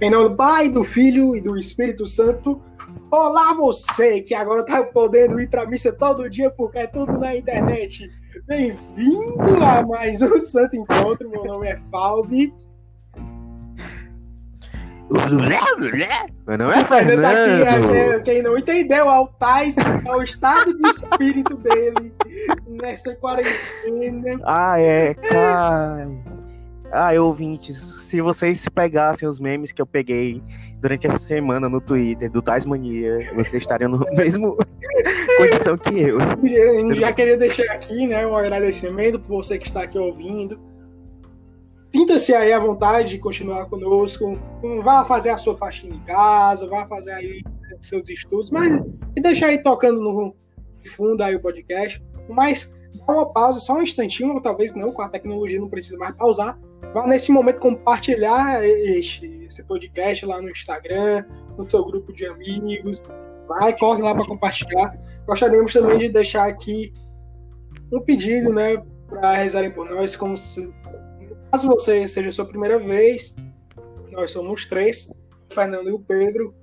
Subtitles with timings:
[0.00, 2.60] Em nome do Pai, do Filho e do Espírito Santo.
[3.10, 7.36] Olá, você que agora tá podendo ir pra missa todo dia porque é tudo na
[7.36, 8.10] internet.
[8.46, 11.30] Bem-vindo a mais um Santo Encontro.
[11.30, 12.52] Meu nome é Falbi.
[16.46, 17.94] Meu nome é Fernando tá aqui, Fernando.
[17.94, 22.12] é, quem não entendeu, Altais é o estado de espírito dele
[22.66, 24.40] nessa quarentena.
[24.44, 26.33] Ah, é, cara.
[26.96, 30.40] Ah, ouvintes, se vocês pegassem os memes que eu peguei
[30.80, 34.56] durante essa semana no Twitter do Tasmania, vocês estariam no mesmo
[35.36, 36.18] condição que eu.
[36.20, 40.56] Eu já queria deixar aqui, né, um agradecimento por você que está aqui ouvindo.
[41.92, 44.38] Sinta-se aí à vontade de continuar conosco.
[44.84, 47.42] Vá fazer a sua faxina em casa, vá fazer aí
[47.80, 48.80] seus estudos, mas
[49.16, 50.32] e deixar aí tocando no
[50.96, 52.00] fundo aí o podcast.
[52.28, 52.72] Mas
[53.04, 56.14] dá uma pausa, só um instantinho, ou talvez não, com a tecnologia não precisa mais
[56.14, 56.56] pausar.
[56.92, 61.24] Vá nesse momento compartilhar este, esse podcast lá no Instagram,
[61.56, 63.02] no seu grupo de amigos.
[63.48, 64.96] Vai, corre lá para compartilhar.
[65.26, 66.92] Gostaríamos também de deixar aqui
[67.92, 70.72] um pedido, né, para rezarem por nós, como se,
[71.50, 73.36] caso você seja sua primeira vez,
[74.10, 75.12] nós somos três,
[75.50, 76.54] o Fernando e o Pedro.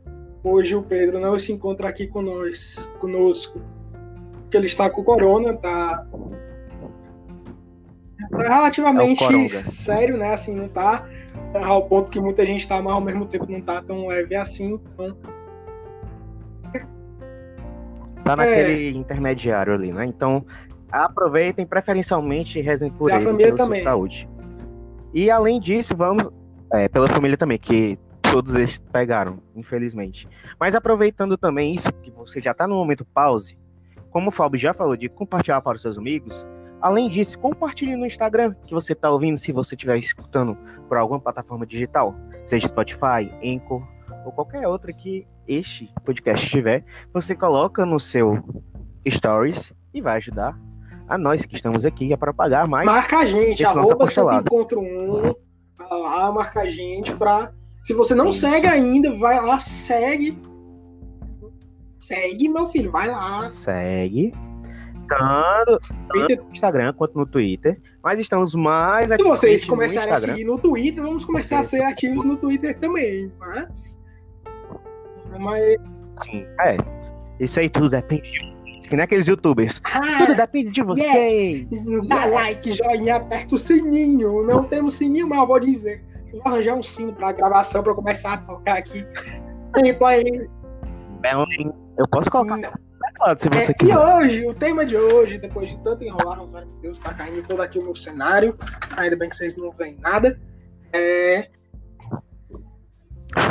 [0.44, 3.61] Hoje o Pedro não se encontra aqui com nós, conosco,
[4.41, 6.08] porque ele está com corona, tá,
[8.32, 11.06] tá relativamente É sério, né, assim, não tá
[11.54, 14.80] ao ponto que muita gente tá, mas ao mesmo tempo não tá tão leve assim,
[14.94, 15.16] então
[18.24, 20.06] Tá naquele intermediário ali, né?
[20.06, 20.46] Então,
[20.92, 23.84] aproveitem, preferencialmente rezem por E a ele, família pela sua também.
[23.84, 24.30] saúde.
[25.14, 26.32] E além disso, vamos.
[26.74, 30.28] É, pela família também, que todos eles pegaram, infelizmente.
[30.58, 33.58] Mas aproveitando também isso, que você já tá no momento pause,
[34.09, 36.46] como o Fábio já falou de compartilhar para os seus amigos,
[36.82, 41.20] além disso, compartilhe no Instagram que você tá ouvindo, se você estiver escutando por alguma
[41.20, 42.16] plataforma digital,
[42.46, 43.86] seja Spotify, Anchor
[44.26, 48.44] ou qualquer outra que este podcast tiver, você coloca no seu
[49.08, 50.58] stories e vai ajudar
[51.08, 52.86] a nós que estamos aqui a propagar mais.
[52.86, 54.46] Marca a gente, arroba Santo.
[54.46, 55.36] Encontro 1,
[55.78, 57.52] vai lá, marca a gente pra.
[57.84, 58.41] Se você não Isso.
[58.41, 60.38] segue ainda, vai lá, segue.
[62.00, 63.44] Segue, meu filho, vai lá.
[63.44, 64.34] Segue.
[65.17, 65.79] Tanto,
[66.13, 67.79] tanto no Instagram quanto no Twitter.
[68.03, 72.23] Mas estamos mais Se vocês começarem a seguir no Twitter, vamos começar a ser ativos
[72.25, 73.31] no Twitter também.
[73.39, 73.99] Mas.
[75.39, 75.75] Mas.
[76.23, 76.77] Sim, é.
[77.39, 78.51] Isso aí tudo depende de.
[78.89, 79.79] Que nem aqueles youtubers.
[80.17, 81.66] Tudo Ah, depende de vocês.
[82.09, 84.43] dá like, joinha, aperta o sininho.
[84.43, 86.03] Não temos sininho, mas eu vou dizer.
[86.33, 89.05] Vou arranjar um sino pra gravação pra eu começar a tocar aqui.
[89.73, 90.23] Aí, põe-
[91.22, 91.31] Bem,
[91.97, 92.63] Eu posso colocar no
[93.11, 93.97] teclado se você É, e quiser.
[93.97, 97.61] hoje, o tema de hoje, depois de tanto enrolar, Rosário de Deus, tá caindo todo
[97.61, 98.57] aqui o meu cenário.
[98.97, 100.39] Ainda bem que vocês não veem nada.
[100.94, 101.47] É...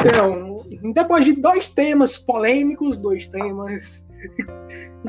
[0.05, 4.07] Então, depois de dois temas polêmicos, dois temas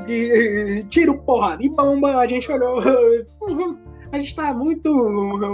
[0.05, 2.79] de tiro, porrada e bomba, a gente olhou.
[4.13, 4.89] A gente tá muito,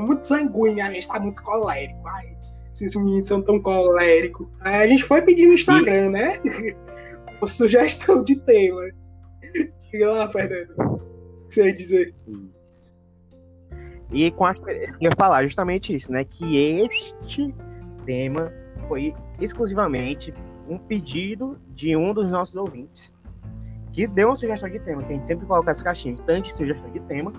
[0.05, 1.99] muito sanguíneo, a gente tá muito colérico.
[2.07, 2.35] Ai,
[2.73, 4.47] esses meninos são tão coléricos.
[4.61, 6.33] A gente foi pedir no Instagram, né?
[7.39, 8.81] Uma sugestão de tema.
[9.91, 10.71] Diga lá, Fernando.
[10.77, 12.15] O que você ia dizer?
[14.11, 16.23] E com a, eu ia falar justamente isso, né?
[16.23, 17.53] Que este
[18.05, 18.51] tema
[18.87, 20.33] foi exclusivamente
[20.67, 23.15] um pedido de um dos nossos ouvintes.
[23.91, 26.53] Que deu uma sugestão de tema, que a gente sempre coloca as caixinhas, tanto de
[26.53, 27.33] sugestão de tema,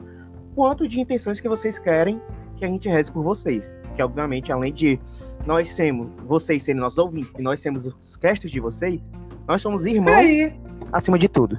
[0.54, 2.20] quanto de intenções que vocês querem
[2.56, 3.74] que a gente reze por vocês.
[3.94, 4.98] Que obviamente, além de
[5.46, 9.00] nós sermos, vocês serem nossos ouvintes, e nós sermos os castos de vocês,
[9.48, 10.52] nós somos irmãos Aí,
[10.92, 11.58] acima de tudo.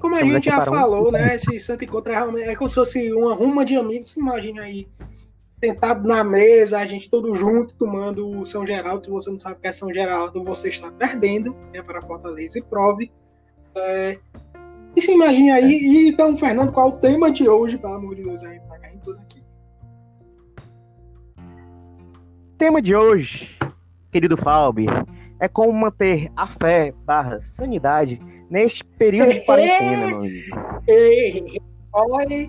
[0.00, 1.36] como a Estamos gente já para um- falou, né?
[1.36, 4.16] Esse Santo Encontro é, é como se fosse uma ruma de amigos.
[4.16, 4.86] Imagina aí,
[5.62, 9.04] sentado na mesa, a gente todo junto tomando o São Geraldo.
[9.04, 11.80] Se você não sabe o que é São Geraldo, você está perdendo, né?
[11.82, 13.10] Para Fortaleza e prove.
[13.76, 14.18] É,
[14.96, 18.16] E se imagine aí, e então, Fernando, qual é o tema de hoje, pelo amor
[18.16, 19.38] de Deus, aí tá caindo tudo aqui.
[22.56, 23.56] tema de hoje,
[24.10, 24.86] querido Falbi,
[25.40, 28.20] é como manter a fé barra sanidade
[28.50, 30.34] neste período de quarentena, meu amigo.
[30.86, 31.60] Ei,
[31.92, 32.46] olha,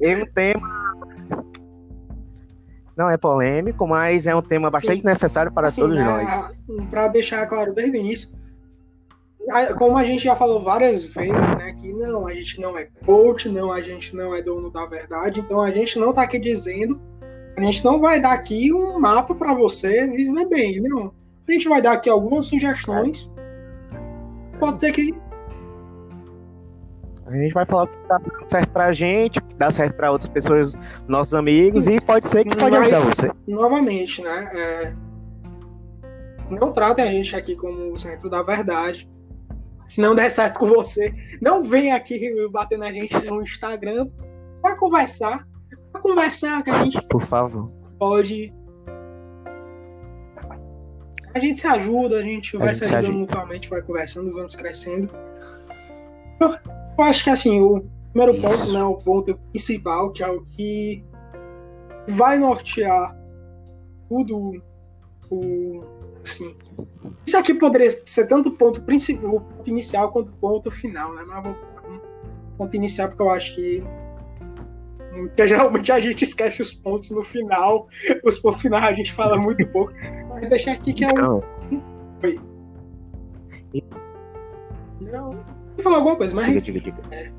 [0.00, 0.80] É um tema.
[2.96, 6.58] Não é polêmico, mas é um tema bastante necessário para assim, todos né, nós.
[6.90, 8.30] Para deixar claro desde o início,
[9.78, 13.48] como a gente já falou várias vezes, né, que não, a gente não é coach,
[13.48, 17.00] não, a gente não é dono da verdade, então a gente não tá aqui dizendo,
[17.56, 21.12] a gente não vai dar aqui um mapa para você viver bem, não.
[21.50, 23.28] A gente vai dar aqui algumas sugestões.
[24.60, 25.12] Pode ser que
[27.26, 30.12] A gente vai falar o que dá certo pra gente, o que dá certo pra
[30.12, 30.74] outras pessoas,
[31.08, 33.32] nossos amigos, e pode ser que pode Mas- ajudar você.
[33.48, 34.48] novamente, né?
[34.54, 34.94] é,
[36.50, 39.08] Não tratem a gente aqui como o centro da verdade.
[39.88, 41.12] Se não der certo com você,
[41.42, 44.08] não venha aqui bater na gente no Instagram
[44.62, 45.46] para conversar.
[45.92, 47.00] Para conversar que a gente.
[47.08, 47.70] Por favor.
[47.98, 48.52] Pode.
[51.40, 55.10] A gente se ajuda, a gente vai se ajudando mutuamente, vai conversando, vamos crescendo.
[56.38, 56.54] Eu,
[56.98, 57.82] eu acho que assim, o
[58.12, 58.42] primeiro Isso.
[58.42, 61.02] ponto, né, o ponto principal, que é o que
[62.10, 63.16] vai nortear
[64.06, 64.62] tudo
[65.30, 65.82] o
[66.22, 66.54] assim.
[67.26, 71.14] Isso aqui poderia ser tanto o ponto principal, o ponto inicial quanto o ponto final,
[71.14, 71.24] né?
[71.26, 71.56] Mas vou
[72.58, 73.82] ponto inicial porque eu acho que
[75.10, 77.88] porque geralmente a gente esquece os pontos no final.
[78.24, 79.92] Os pontos finais a gente fala muito pouco.
[80.48, 81.42] Deixar aqui que é um.
[82.22, 82.40] Oi.
[85.00, 85.32] Não.
[85.32, 86.46] Vou falar alguma coisa, mas.
[86.48, 87.14] Diga, diga, diga.
[87.14, 87.30] É.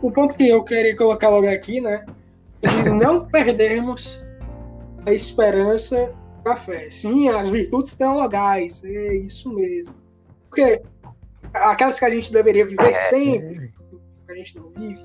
[0.00, 2.04] O ponto que eu queria colocar logo aqui, né?
[2.62, 4.24] É de não perdermos
[5.06, 6.12] a esperança
[6.44, 6.90] da fé.
[6.90, 9.94] Sim, as virtudes teologais, é isso mesmo.
[10.48, 10.82] Porque
[11.54, 12.94] aquelas que a gente deveria viver é.
[12.94, 13.72] sempre,
[14.26, 15.00] que a gente não vive.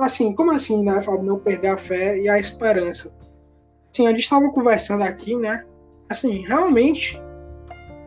[0.00, 3.14] Assim, como assim, né, Fábio, não perder a fé e a esperança?
[3.92, 5.64] Assim, a gente estava conversando aqui, né?
[6.10, 7.18] Assim, realmente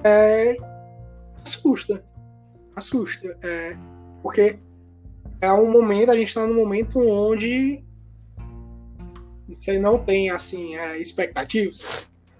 [0.04, 0.58] é,
[1.42, 2.04] assusta.
[2.76, 3.38] Assusta.
[3.42, 3.78] É,
[4.22, 4.60] porque
[5.42, 7.82] é um momento, a gente está num momento onde
[9.58, 11.88] você não tem assim é, expectativas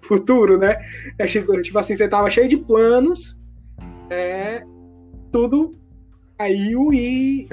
[0.02, 0.76] futuro, né?
[1.18, 3.40] É, tipo, tipo, assim, você tava cheio de planos,
[4.10, 4.62] é,
[5.32, 5.72] tudo
[6.36, 7.48] caiu e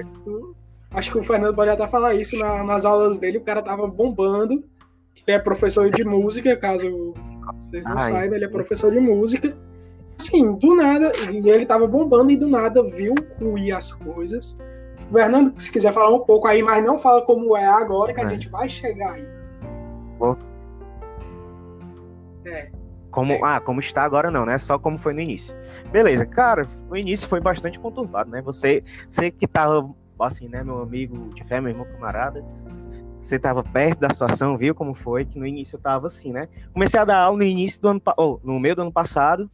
[0.91, 3.87] acho que o Fernando pode até falar isso na, nas aulas dele, o cara tava
[3.87, 4.63] bombando.
[5.15, 7.13] Ele é professor de música, caso
[7.69, 8.01] vocês não Ai.
[8.01, 9.55] saibam, ele é professor de música.
[10.19, 14.57] Assim, do nada, e ele tava bombando e do nada viu ruir as coisas.
[15.11, 18.25] Fernando, se quiser falar um pouco aí, mas não fala como é agora, que a
[18.25, 18.29] é.
[18.29, 19.27] gente vai chegar aí.
[20.19, 20.37] Bom.
[22.45, 22.69] É.
[23.09, 23.39] Como, é.
[23.43, 24.57] Ah, como está agora não, né?
[24.57, 25.55] Só como foi no início.
[25.91, 28.41] Beleza, cara, o início foi bastante conturbado, né?
[28.41, 29.89] Você, você que tava,
[30.19, 32.43] assim, né, meu amigo de fé, meu irmão camarada,
[33.21, 36.49] você tava perto da situação, viu como foi, que no início eu tava assim, né?
[36.73, 39.49] Comecei a dar aula no início do ano, oh, no meio do ano passado,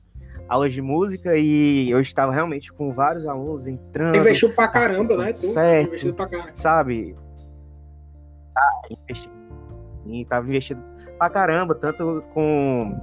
[0.47, 4.15] aulas de música, e eu estava realmente com vários alunos entrando.
[4.15, 5.33] Investiu pra caramba, né?
[5.33, 6.51] Tu, certo, investiu pra caramba.
[6.55, 7.15] Sabe?
[8.57, 9.29] Ah, investi.
[10.05, 10.81] E tava investindo
[11.17, 12.97] pra caramba, tanto com,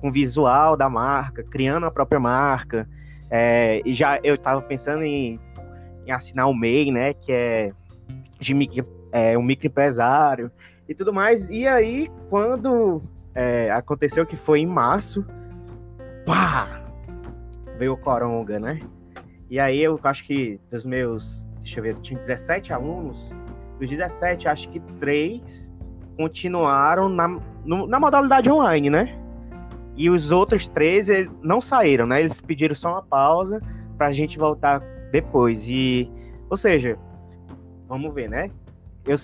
[0.00, 2.88] com visual da marca, criando a própria marca.
[3.30, 5.38] É, e já eu tava pensando em,
[6.04, 7.14] em assinar o MEI, né?
[7.14, 7.72] Que é
[8.40, 10.50] de micro, é, um microempresário
[10.88, 11.48] e tudo mais.
[11.50, 13.02] E aí, quando
[13.34, 15.24] é, aconteceu que foi em março,
[16.26, 16.84] pá!
[17.78, 18.80] Veio o Coronga, né?
[19.50, 23.32] E aí eu acho que dos meus, deixa eu ver, eu tinha 17 alunos,
[23.78, 25.72] dos 17, acho que três
[26.16, 27.28] continuaram na,
[27.64, 29.18] no, na modalidade online, né?
[29.96, 32.20] E os outros 13 não saíram, né?
[32.20, 33.60] Eles pediram só uma pausa
[33.96, 34.80] para a gente voltar
[35.10, 35.68] depois.
[35.68, 36.10] E,
[36.50, 36.98] ou seja,
[37.88, 38.50] vamos ver, né?
[39.04, 39.16] Eu,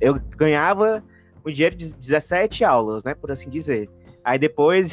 [0.00, 1.02] eu ganhava
[1.44, 3.14] o dinheiro de 17 aulas, né?
[3.14, 3.88] Por assim dizer.
[4.22, 4.92] Aí depois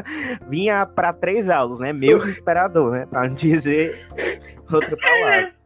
[0.48, 1.92] vinha para três aulas, né?
[1.92, 3.06] Meu desesperador, né?
[3.06, 4.08] Para não dizer
[4.70, 5.58] outra palavra.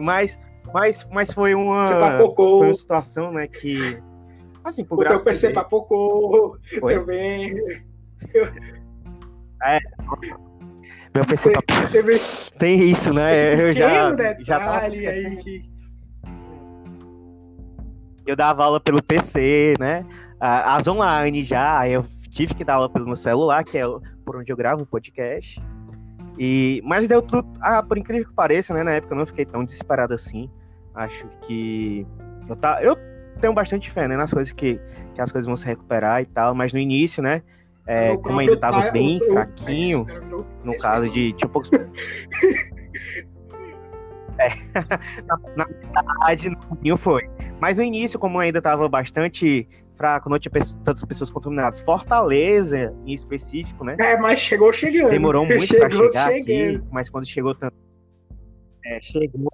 [0.00, 0.38] Mas
[0.72, 4.00] mas, mas foi uma, foi uma situação, né, que.
[4.62, 7.54] Assim, por o teu PC papocou também.
[9.64, 9.78] É.
[11.14, 11.88] Meu PC papocou.
[11.90, 12.12] Teve...
[12.60, 13.54] Tem isso, né?
[13.58, 15.70] Eu já, já tava aí que...
[18.26, 20.04] Eu dava aula pelo PC, né?
[20.38, 23.84] As online já, eu tive que dar aula pelo meu celular, que é
[24.24, 25.60] por onde eu gravo o podcast.
[26.38, 28.82] E, mas deu tudo, ah, por incrível que pareça, né?
[28.82, 30.48] Na época eu não fiquei tão desesperado assim.
[30.94, 32.06] Acho que
[32.48, 32.96] eu, tá, eu
[33.40, 34.80] tenho bastante fé né, nas coisas que,
[35.14, 37.42] que as coisas vão se recuperar e tal, mas no início, né?
[37.86, 40.06] É, como ainda estava bem eu, fraquinho,
[40.62, 41.70] no caso de tinha poucos.
[44.38, 44.50] é,
[45.26, 45.66] na, na
[46.02, 47.28] verdade, não foi.
[47.58, 50.52] Mas no início, como ainda estava bastante fraco, não tinha
[50.84, 51.80] tantas pessoas contaminadas.
[51.80, 53.96] Fortaleza, em específico, né?
[54.00, 55.10] É, mas chegou chegando.
[55.10, 56.78] Demorou muito para chegar chegando.
[56.78, 57.78] aqui, mas quando chegou também.
[58.84, 59.50] É, chegou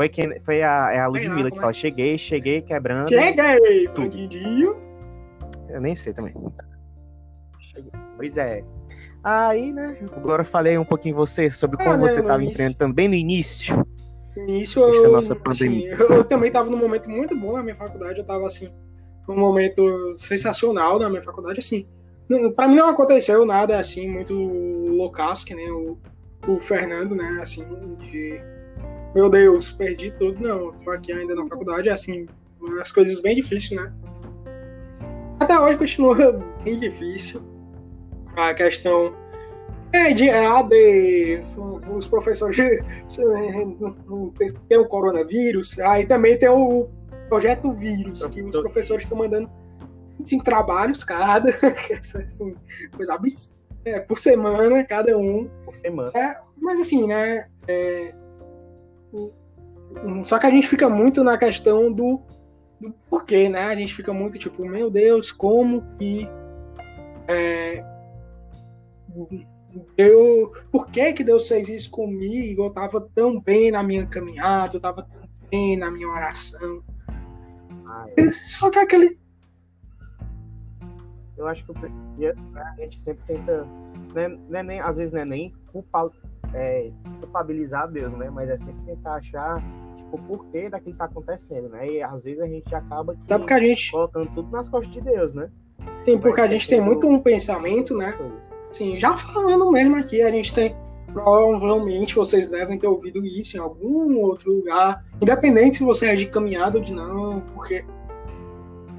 [0.00, 3.10] foi, quem, foi a, é a Ludmilla que fala: Cheguei, cheguei quebrando.
[3.10, 4.74] Cheguei, Paguinho.
[5.68, 6.32] Eu nem sei também.
[8.16, 8.64] Pois é.
[9.22, 9.98] Aí, né?
[10.16, 13.14] Agora eu falei um pouquinho você sobre ah, como né, você estava empreendendo também no
[13.14, 13.76] início.
[14.36, 18.18] No início, eu, assim, eu, também estava num momento muito bom na minha faculdade.
[18.18, 18.70] Eu estava assim,
[19.28, 21.58] num momento sensacional na minha faculdade.
[21.58, 21.86] Assim,
[22.56, 25.98] para mim não aconteceu nada assim muito loucaço, que nem o,
[26.46, 27.40] o Fernando, né?
[27.42, 27.64] Assim,
[27.98, 28.40] de
[29.14, 30.40] meu Deus, perdi tudo.
[30.40, 32.26] Não, tô aqui ainda na faculdade, é assim,
[32.60, 33.92] umas coisas bem difíceis, né?
[35.40, 37.42] até hoje continua bem difícil.
[38.36, 39.14] A questão
[39.92, 41.42] é de AD,
[41.96, 42.56] os professores
[44.68, 46.88] tem o coronavírus, aí também tem o
[47.28, 49.50] projeto vírus, que os professores estão mandando
[50.24, 51.50] cinco trabalhos cada,
[52.26, 52.54] assim,
[52.96, 53.18] coisa
[53.84, 55.48] é, por semana, cada um.
[55.64, 56.10] Por semana.
[56.14, 57.46] É, mas assim, né?
[57.66, 58.14] É,
[60.24, 62.20] só que a gente fica muito na questão do,
[62.80, 63.64] do porquê, né?
[63.64, 66.28] A gente fica muito tipo, meu Deus, como que.
[69.96, 72.64] É, eu, por que, que Deus fez isso comigo?
[72.64, 76.82] Eu tava tão bem na minha caminhada, eu tava tão bem na minha oração.
[77.86, 78.30] Ah, é.
[78.30, 79.18] Só que aquele.
[81.36, 81.72] Eu acho que
[82.56, 83.66] a gente sempre tenta.
[84.14, 86.10] Né, né, nem, às vezes não é nem culpa,
[86.52, 86.90] é,
[87.20, 88.28] culpabilizar Deus, né?
[88.28, 89.62] Mas é sempre tentar achar
[89.96, 91.86] tipo, o porquê daquilo que tá acontecendo, né?
[91.86, 93.92] E às vezes a gente acaba que, porque a gente...
[93.92, 95.48] colocando tudo nas costas de Deus, né?
[96.04, 98.12] Sim, porque Mas a gente tem muito um pensamento, né?
[98.72, 100.76] Sim, já falando mesmo aqui, a gente tem.
[101.12, 106.26] Provavelmente vocês devem ter ouvido isso em algum outro lugar, independente se você é de
[106.26, 107.84] caminhada ou de não, porque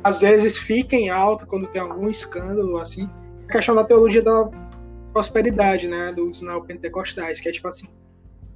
[0.03, 3.09] às vezes fica em alta quando tem algum escândalo assim.
[3.47, 4.49] A questão da teologia da
[5.13, 7.87] prosperidade, né, dos neopentecostais, que é tipo assim,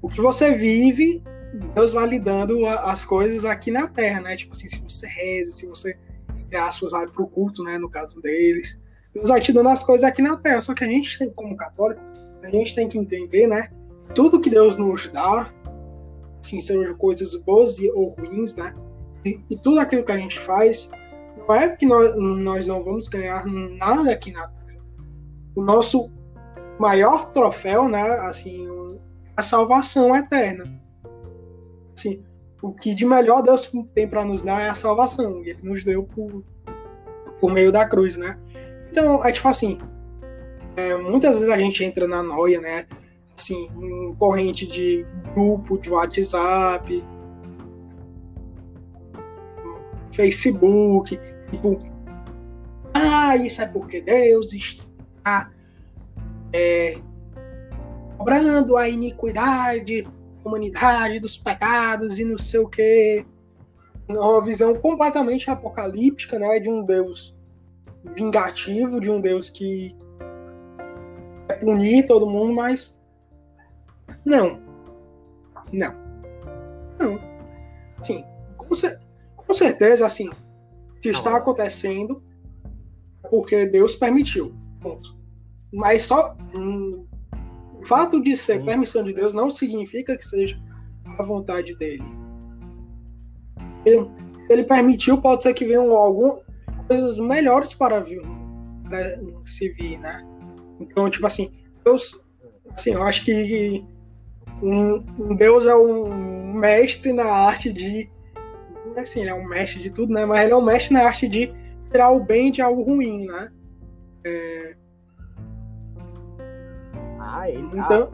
[0.02, 1.24] o que você vive,
[1.74, 4.36] Deus validando as coisas aqui na terra, né?
[4.36, 5.98] Tipo assim, se você reza, se você,
[6.38, 8.80] entre aspas, vai pro culto, né, no caso deles,
[9.16, 10.60] Deus vai te dando as coisas aqui na terra.
[10.60, 12.02] Só que a gente, como católico,
[12.44, 13.70] a gente tem que entender, né?
[14.14, 15.50] Tudo que Deus nos dá,
[16.44, 18.76] assim, sejam coisas boas ou ruins, né?
[19.24, 20.92] E, e, tudo aquilo que a gente faz,
[21.38, 24.84] não é que nós, nós não vamos ganhar nada aqui na terra.
[25.56, 26.12] O nosso
[26.78, 28.04] maior troféu, né?
[28.20, 28.68] Assim,
[29.36, 30.66] a salvação eterna.
[31.98, 32.22] Assim,
[32.62, 35.42] o que de melhor Deus tem para nos dar é a salvação.
[35.44, 36.44] E Ele nos deu por,
[37.40, 38.38] por meio da cruz, né?
[38.98, 39.78] Então, é tipo assim,
[40.78, 42.88] é, muitas vezes a gente entra na noia, né?
[43.38, 47.04] Assim, em corrente de grupo de WhatsApp,
[50.14, 51.20] Facebook,
[51.52, 51.78] tipo,
[52.94, 55.52] ah, isso é porque Deus está
[56.54, 56.98] é,
[58.18, 60.08] cobrando a iniquidade,
[60.42, 63.26] a humanidade dos pecados e não sei o que.
[64.08, 67.36] Uma visão completamente apocalíptica, né, de um Deus
[68.14, 69.96] vingativo de um Deus que
[71.48, 73.02] é punir todo mundo, mas
[74.24, 74.60] não.
[75.72, 75.94] Não.
[77.00, 77.20] Não.
[78.04, 78.24] Sim,
[78.58, 79.00] com, cer
[79.36, 80.30] com certeza, assim,
[81.02, 82.24] se está acontecendo
[83.24, 84.56] é porque Deus permitiu.
[84.80, 85.16] Ponto.
[85.74, 86.36] Mas só.
[86.56, 87.06] Hum,
[87.80, 90.60] o fato de ser permissão de Deus não significa que seja
[91.20, 92.04] a vontade dele.
[93.86, 94.10] Ele,
[94.50, 96.40] ele permitiu, pode ser que venha algum,
[96.88, 98.22] coisas melhores para, vir,
[98.84, 100.26] para se vir, né?
[100.80, 101.52] Então, tipo assim,
[101.84, 102.26] Deus,
[102.72, 103.86] assim, eu acho que
[104.62, 108.10] um, Deus é um mestre na arte de,
[108.98, 110.26] assim, ele é um mestre de tudo, né?
[110.26, 111.54] Mas ele é um mestre na arte de
[111.92, 113.52] tirar o bem de algo ruim, né?
[114.26, 114.76] É...
[117.20, 118.12] Ah, ele, então,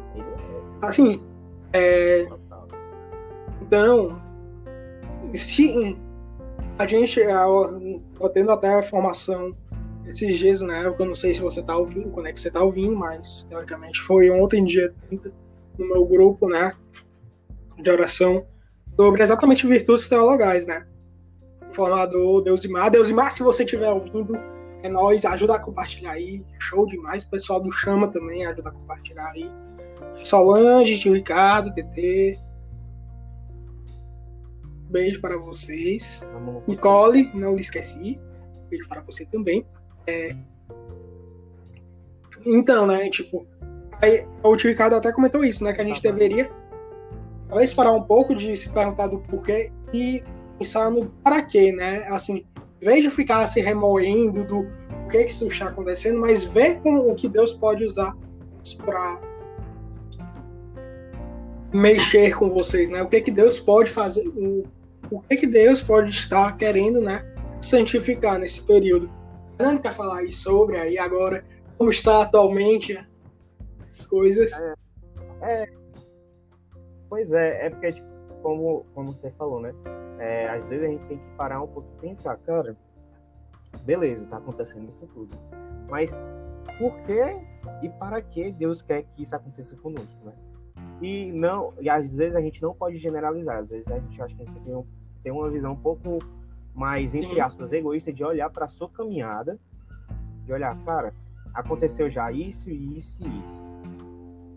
[0.82, 1.22] ah, assim,
[1.74, 2.28] é...
[3.62, 4.22] então,
[5.34, 5.98] se
[6.80, 7.22] a gente,
[8.22, 9.56] tô tendo até a formação
[10.06, 10.86] esses dias, né?
[10.86, 14.00] Eu não sei se você tá ouvindo, quando é que você tá ouvindo, mas teoricamente
[14.02, 15.32] foi ontem, dia 30,
[15.78, 16.74] no meu grupo, né?
[17.78, 18.46] De oração,
[18.96, 20.86] sobre exatamente virtudes teologais, né?
[21.74, 22.92] Formador Deusimar.
[22.92, 24.36] Deusimar, se você estiver ouvindo,
[24.84, 26.44] é nós, ajuda a compartilhar aí.
[26.60, 27.24] Show demais.
[27.24, 29.50] O pessoal do Chama também ajuda a compartilhar aí.
[30.24, 32.38] Solange, tio Ricardo, TT,
[34.92, 36.28] Beijo para vocês.
[36.68, 38.20] Nicole, não esqueci.
[38.70, 39.66] Beijo para você também.
[40.06, 40.36] É...
[42.46, 43.48] Então, né, tipo,
[44.02, 46.50] aí, o tio Ricardo até comentou isso, né, que a gente tá deveria
[47.52, 50.24] talvez parar um pouco de se perguntar do porquê e
[50.58, 52.04] pensar no para quê, né?
[52.08, 52.46] Assim,
[52.82, 54.66] veja ficar se remoendo do
[55.12, 58.16] que que isso está acontecendo, mas ver como o que Deus pode usar
[58.86, 59.20] para
[61.74, 63.04] mexer com vocês, né?
[63.04, 64.64] O que que Deus pode fazer, o
[65.12, 67.22] o que, que Deus pode estar querendo, né,
[67.62, 69.12] santificar nesse período.
[69.58, 71.44] Fernando quer falar aí sobre aí agora
[71.78, 72.98] como está atualmente
[73.92, 74.52] as coisas.
[74.62, 74.74] É,
[75.42, 75.68] é,
[77.10, 78.08] pois é, é porque tipo,
[78.42, 79.74] como, como você falou, né?
[80.20, 82.76] É, às vezes a gente tem que parar um pouco e pensar, cara,
[83.84, 85.38] beleza, tá acontecendo isso tudo.
[85.90, 86.18] Mas
[86.78, 87.22] por que
[87.82, 90.34] e para que Deus quer que isso aconteça conosco, né?
[91.02, 94.36] E não, e às vezes a gente não pode generalizar, às vezes a gente acha
[94.36, 94.86] que a gente tem, um,
[95.24, 96.20] tem uma visão um pouco
[96.74, 99.60] mais, entre aspas, egoísta de olhar para sua caminhada
[100.46, 101.14] de olhar, cara,
[101.54, 103.80] aconteceu já isso, isso e isso.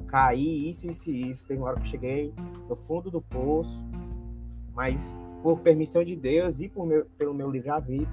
[0.08, 1.46] Caí, isso, isso e isso.
[1.46, 2.34] Tem uma hora que eu cheguei
[2.68, 3.84] no fundo do poço,
[4.72, 8.08] mas por permissão de Deus e por meu, pelo meu livre-arbítrio.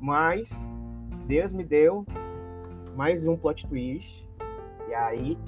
[0.00, 0.50] Mas
[1.26, 2.06] Deus me deu
[2.96, 4.26] mais um plot twist.
[4.88, 5.38] E aí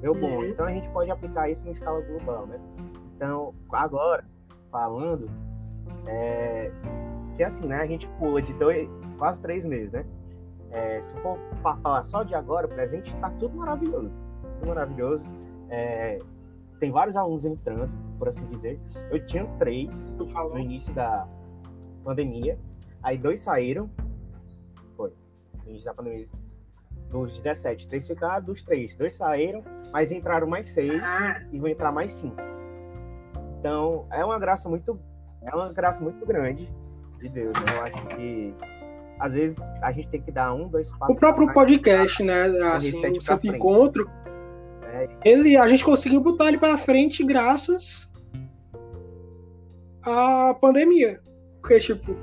[0.00, 0.38] deu bom.
[0.38, 0.44] Uhum.
[0.44, 2.60] Então a gente pode aplicar isso em escala global, né?
[3.14, 4.24] Então, agora,
[4.76, 5.30] falando,
[6.06, 6.70] é,
[7.34, 7.76] que assim, né?
[7.76, 10.04] A gente pula de dois, quase três meses, né?
[10.70, 14.12] É, se for falar só de agora, presente, tá tudo maravilhoso.
[14.58, 15.24] Tudo maravilhoso.
[15.70, 16.18] É,
[16.78, 18.78] tem vários alunos entrando, por assim dizer.
[19.10, 21.26] Eu tinha três no início da
[22.04, 22.58] pandemia.
[23.02, 23.88] Aí dois saíram.
[24.94, 25.10] Foi.
[25.64, 26.28] No início da pandemia.
[27.10, 31.46] Dos 17, três ficaram, dos três, dois saíram, mas entraram mais seis ah.
[31.52, 32.55] e vão entrar mais cinco.
[33.66, 34.96] Então, é uma graça muito,
[35.42, 36.72] é uma graça muito grande
[37.18, 37.64] de Deus, né?
[37.76, 38.54] Eu acho que
[39.18, 41.16] às vezes a gente tem que dar um, dois passos.
[41.16, 42.44] O próprio podcast, né?
[42.72, 44.08] Assim, o Santo Encontro,
[44.84, 45.08] é.
[45.24, 48.12] ele, a gente conseguiu botar ele para frente graças
[50.00, 51.20] à pandemia.
[51.60, 52.14] Porque, tipo.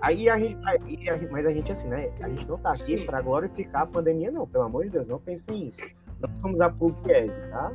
[0.00, 0.60] Aí a gente.
[0.64, 2.08] Aí a, mas a gente, assim, né?
[2.20, 4.46] A gente não tá aqui para glorificar a pandemia, não.
[4.46, 5.84] Pelo amor de Deus, não pensem nisso.
[6.20, 7.72] Não somos a Pugliese, tá?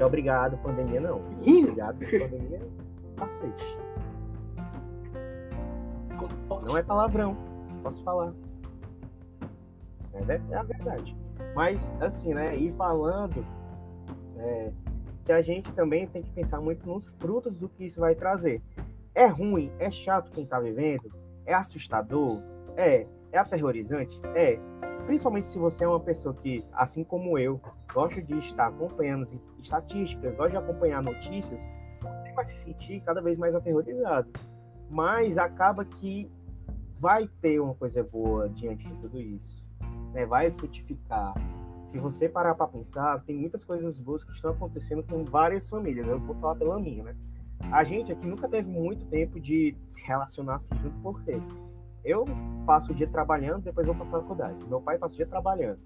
[0.00, 1.18] É obrigado, pandemia, não.
[1.18, 2.60] Obrigado, pandemia,
[3.18, 3.78] cacete.
[6.66, 7.36] Não é palavrão,
[7.82, 8.32] posso falar.
[10.14, 11.14] É, é a verdade.
[11.54, 12.56] Mas, assim, né?
[12.56, 13.44] E falando
[14.38, 14.72] é,
[15.22, 18.62] que a gente também tem que pensar muito nos frutos do que isso vai trazer.
[19.14, 21.12] É ruim, é chato quem tá vivendo,
[21.44, 22.40] é assustador,
[22.74, 24.58] é, é aterrorizante, é.
[25.06, 27.60] Principalmente se você é uma pessoa que, assim como eu,
[27.92, 31.60] gosta de estar acompanhando estatísticas, gosta de acompanhar notícias,
[32.00, 34.30] você vai se sentir cada vez mais aterrorizado.
[34.90, 36.30] Mas acaba que
[36.98, 39.68] vai ter uma coisa boa diante de tudo isso.
[40.12, 40.26] Né?
[40.26, 41.34] Vai frutificar.
[41.84, 46.06] Se você parar para pensar, tem muitas coisas boas que estão acontecendo com várias famílias.
[46.06, 47.16] Eu vou falar pela minha, né?
[47.72, 51.40] A gente aqui nunca teve muito tempo de se relacionar assim junto, porque
[52.04, 52.24] eu
[52.66, 54.64] passo o dia trabalhando, depois vou para a faculdade.
[54.66, 55.78] Meu pai passa o dia trabalhando.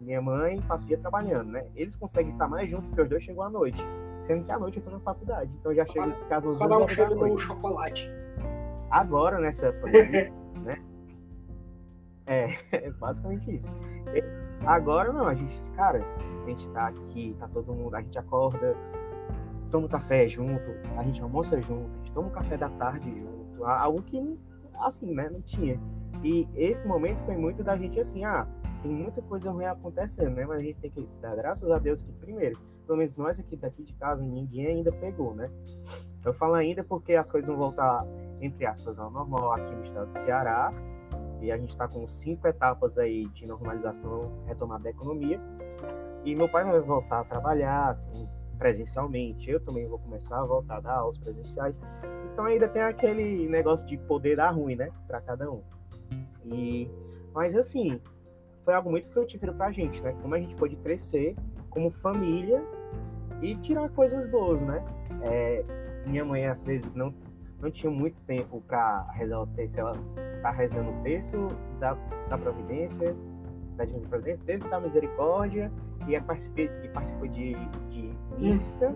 [0.00, 1.66] Minha mãe passa o dia trabalhando, né?
[1.74, 3.80] Eles conseguem estar mais juntos porque os dois chegam à noite.
[4.22, 5.50] Sendo que à noite eu tô na faculdade.
[5.58, 7.42] Então eu já chego em casa às 11 horas da noite.
[7.42, 8.10] chocolate.
[8.90, 10.82] Agora, nessa pandemia, né?
[12.26, 13.72] É, é basicamente isso.
[14.66, 16.00] Agora não, a gente, cara,
[16.44, 18.74] a gente tá aqui, tá todo mundo, a gente acorda,
[19.70, 23.10] toma um café junto, a gente almoça junto, a gente toma um café da tarde
[23.10, 24.38] junto, algo que,
[24.78, 25.80] assim, né, não tinha.
[26.22, 28.46] E esse momento foi muito da gente assim, ah,
[28.82, 30.44] tem muita coisa ruim acontecendo, né?
[30.46, 33.56] Mas a gente tem que dar graças a Deus que, primeiro, pelo menos nós aqui
[33.56, 35.50] daqui de casa, ninguém ainda pegou, né?
[36.24, 38.06] Eu falo ainda porque as coisas vão voltar,
[38.40, 40.70] entre aspas, ao normal aqui no estado do Ceará,
[41.40, 45.40] e a gente está com cinco etapas aí de normalização, retomada da economia.
[46.24, 48.26] E meu pai vai voltar a trabalhar assim,
[48.58, 49.50] presencialmente.
[49.50, 51.80] Eu também vou começar a voltar a dar aulas presenciais.
[52.34, 55.62] Então ainda tem aquele negócio de poder dar ruim, né, para cada um.
[56.44, 56.90] E
[57.32, 58.00] mas assim,
[58.64, 60.14] foi algo muito frutífero para a gente, né?
[60.20, 61.36] Como a gente pôde crescer
[61.70, 62.62] como família
[63.40, 64.84] e tirar coisas boas, né?
[65.22, 65.64] É,
[66.06, 67.14] minha mãe às vezes não
[67.60, 69.94] não tinha muito tempo para rezar o texto, ela
[70.42, 71.94] tá rezando o texto da,
[72.28, 73.16] da providência,
[73.76, 75.72] da Divina Providência, texto da misericórdia,
[76.06, 77.54] e, e participou de,
[77.88, 78.94] de missa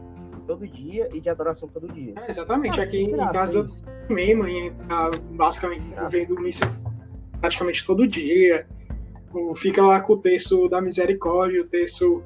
[0.49, 2.15] todo dia e de adoração todo dia.
[2.17, 3.67] É, exatamente, ah, aqui em casa
[4.09, 6.65] também, mãe tá basicamente vendo missa
[7.39, 8.67] praticamente todo dia.
[9.57, 12.25] Fica lá com o texto da misericórdia, o texto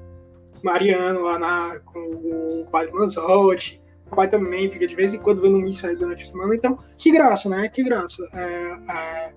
[0.62, 3.82] mariano lá na, com o Padre Manzotti
[4.14, 6.54] pai também fica de vez em quando vendo missa aí durante a semana.
[6.54, 7.68] Então, que graça, né?
[7.68, 8.22] Que graça.
[8.34, 9.32] É, é,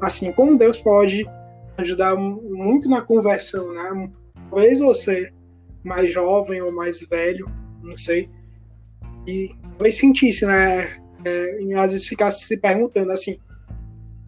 [0.00, 1.28] assim, como Deus pode
[1.78, 4.10] ajudar muito na conversão, né?
[4.50, 5.32] Talvez você,
[5.84, 7.50] mais jovem ou mais velho,
[7.82, 8.28] não sei,
[9.26, 11.00] e talvez sentisse, né?
[11.24, 13.38] É, e às vezes ficasse se perguntando assim.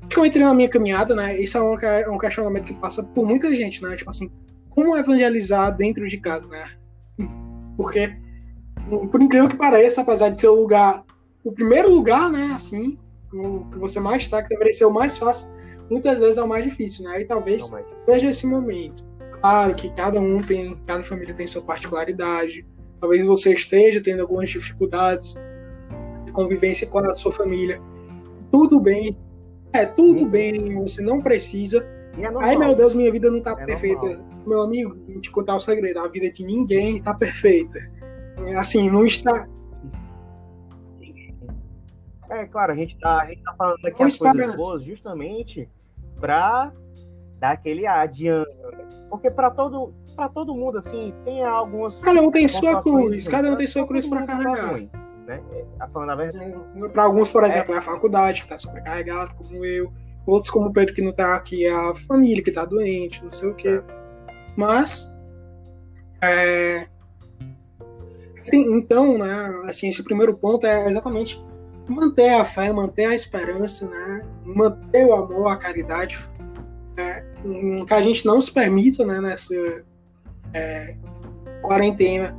[0.09, 1.39] Que eu entrei na minha caminhada, né?
[1.41, 3.97] Isso é um, é um questionamento que passa por muita gente, né?
[3.97, 4.31] Tipo assim,
[4.71, 6.71] como evangelizar dentro de casa, né?
[7.77, 8.15] Porque
[9.11, 11.05] por incrível que pareça, apesar de ser o lugar,
[11.43, 12.99] o primeiro lugar, né, assim,
[13.33, 15.49] o que você mais está, que deveria ser o mais fácil,
[15.91, 17.21] muitas vezes é o mais difícil, né?
[17.21, 17.71] E talvez
[18.07, 19.05] seja esse momento.
[19.45, 22.67] Claro que cada um tem, cada família tem sua particularidade.
[22.99, 25.35] Talvez você esteja tendo algumas dificuldades
[26.25, 27.79] de convivência com a sua família.
[28.51, 29.15] Tudo bem.
[29.75, 30.29] É, tudo Sim.
[30.31, 31.87] bem, você não precisa.
[32.17, 34.01] É Ai, meu Deus, minha vida não está é perfeita.
[34.01, 34.27] Normal.
[34.47, 35.99] Meu amigo, vou te contar o um segredo.
[35.99, 37.79] A vida de ninguém está perfeita.
[38.57, 39.47] Assim, não está.
[42.31, 45.69] É, claro, a gente tá, a gente tá falando aqui as coisas boas justamente
[46.19, 46.73] para
[47.45, 48.51] dar aquele adiante.
[49.11, 51.97] Porque para todo, para todo mundo, assim, tem algumas.
[51.97, 54.73] Cada um tem sua cruz, cada um tem sua cruz para carregar.
[54.73, 54.91] Ruim,
[55.27, 55.43] né?
[55.79, 56.55] Tá falando a verdade.
[56.93, 59.93] Para alguns, por exemplo, é, é a faculdade que tá sobrecarregado, como eu.
[60.27, 63.33] Outros, como o Pedro, que não tá aqui, é a família que tá doente, não
[63.33, 63.83] sei o quê.
[64.57, 65.15] Mas.
[66.23, 66.87] É...
[68.53, 71.43] Então, né, assim, esse primeiro ponto é exatamente
[71.89, 76.19] manter a fé, manter a esperança, né, manter o amor, a caridade,
[76.97, 77.25] é,
[77.87, 79.55] que a gente não se permita, né, nessa
[80.53, 80.97] é,
[81.63, 82.37] quarentena,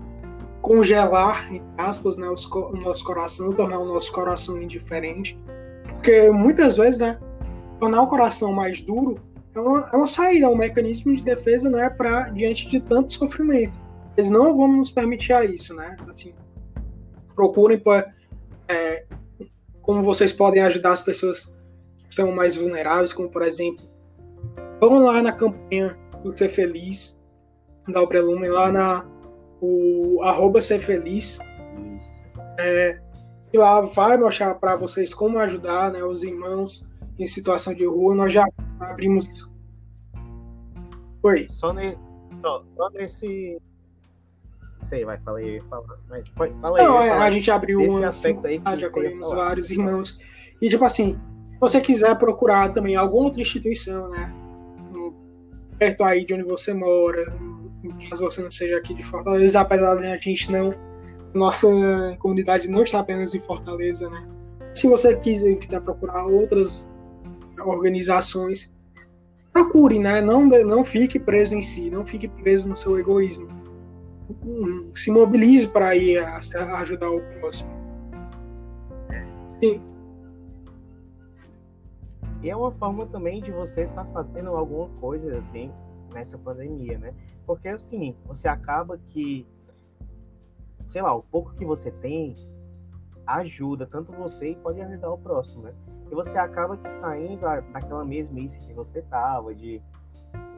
[0.61, 5.37] congelar, entre aspas, né, o nosso coração, tornar o nosso coração indiferente,
[5.93, 7.19] porque muitas vezes, né,
[7.79, 9.19] tornar o coração mais duro
[9.53, 13.13] é uma, é uma saída, é um mecanismo de defesa, né, para diante de tanto
[13.13, 13.77] sofrimento.
[14.17, 15.97] Eles não vão nos permitir a isso, né?
[16.13, 16.33] Assim,
[17.35, 17.81] procurem
[18.67, 19.05] é,
[19.81, 21.45] como vocês podem ajudar as pessoas
[21.97, 23.85] que estão mais vulneráveis, como por exemplo,
[24.79, 27.19] vão lá na campanha do Ser Feliz,
[27.87, 29.05] da Obrelumen, lá na
[29.61, 31.39] o arroba Ser Feliz.
[32.59, 32.99] É,
[33.53, 38.15] e lá vai mostrar para vocês como ajudar né, os irmãos em situação de rua.
[38.15, 38.45] Nós já
[38.79, 39.49] abrimos.
[41.23, 41.47] Oi.
[41.49, 41.97] Só, nesse,
[42.41, 43.57] só, só nesse
[44.85, 45.83] sei, vai, fala aí, fala,
[46.77, 46.85] aí.
[46.85, 50.19] Não, é, a gente abriu uma aspecto aí que já acolhemos vários irmãos.
[50.61, 51.13] E, tipo assim,
[51.53, 54.33] se você quiser procurar também alguma outra instituição, né?
[55.79, 57.25] Perto aí de onde você mora,
[58.09, 60.73] caso você não seja aqui de Fortaleza, apesar de a gente não.
[61.33, 61.67] Nossa
[62.19, 64.25] comunidade não está apenas em Fortaleza, né?
[64.73, 66.89] Se você quiser, quiser procurar outras
[67.59, 68.73] organizações,
[69.51, 70.21] procure, né?
[70.21, 73.65] Não, não fique preso em si, não fique preso no seu egoísmo
[74.93, 77.71] se mobilize para ir ajudar o próximo.
[79.63, 79.81] Sim.
[82.45, 85.75] E é uma forma também de você estar tá fazendo alguma coisa dentro,
[86.13, 87.11] nessa pandemia, né?
[87.43, 89.47] Porque assim, você acaba que,
[90.87, 92.35] sei lá, o pouco que você tem
[93.25, 95.73] ajuda tanto você e pode ajudar o próximo, né?
[96.11, 97.41] E você acaba que saindo
[97.73, 99.81] daquela mesmice que você tava, de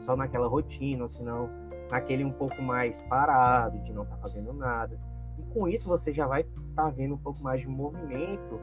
[0.03, 1.49] só naquela rotina, ou senão
[1.89, 4.99] naquele um pouco mais parado, de não estar tá fazendo nada.
[5.37, 8.59] E com isso você já vai estar tá vendo um pouco mais de movimento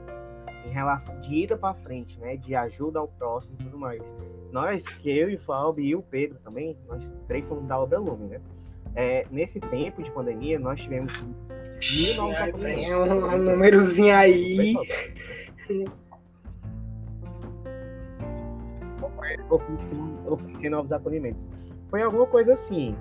[0.64, 2.36] em relação de ida para frente, né?
[2.36, 4.02] De ajuda ao próximo e tudo mais.
[4.50, 7.98] Nós, que eu e o Fábio e o Pedro também, nós três somos da Obra
[7.98, 8.40] Lume, né?
[8.94, 11.26] É, nesse tempo de pandemia, nós tivemos
[11.96, 12.36] mil novos.
[12.62, 14.74] Tem um, um númerozinho aí.
[20.26, 21.48] Oferecer novos acolhimentos.
[21.90, 22.96] Foi alguma coisa assim,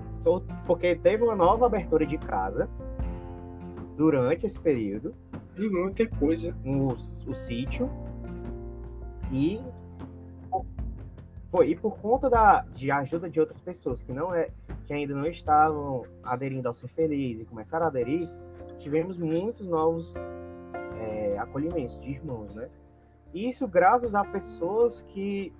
[0.66, 2.68] porque teve uma nova abertura de casa
[3.96, 5.14] durante esse período.
[5.56, 6.54] E muita coisa.
[6.64, 7.90] No o sítio.
[9.32, 9.60] E
[11.50, 14.50] foi e por conta da, de ajuda de outras pessoas que não é
[14.86, 18.28] que ainda não estavam aderindo ao ser feliz e começaram a aderir,
[18.78, 20.16] tivemos muitos novos
[20.98, 22.68] é, acolhimentos de irmãos, né?
[23.32, 25.52] Isso graças a pessoas que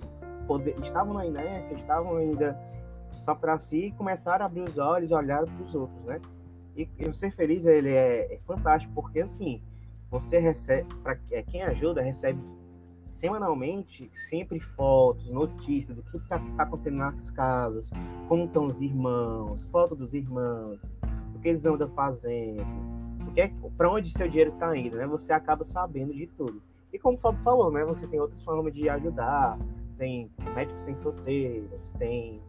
[0.48, 2.58] poder, estavam na inércia, estavam ainda
[3.24, 6.20] só para si começar a abrir os olhos e olhar para os outros, né?
[6.76, 9.62] E, e, o ser feliz ele é, é fantástico porque assim
[10.14, 12.38] você recebe para é, quem ajuda recebe
[13.10, 17.90] semanalmente sempre fotos, notícias do que está tá acontecendo nas casas,
[18.28, 20.80] como estão os irmãos, foto dos irmãos,
[21.34, 22.64] o que eles andam fazendo,
[23.76, 25.06] para onde seu dinheiro está indo, né?
[25.08, 26.62] Você acaba sabendo de tudo.
[26.92, 27.84] E como o Fábio falou, né?
[27.84, 29.58] Você tem outras formas de ajudar,
[29.98, 32.40] tem médicos sem fronteiras, tem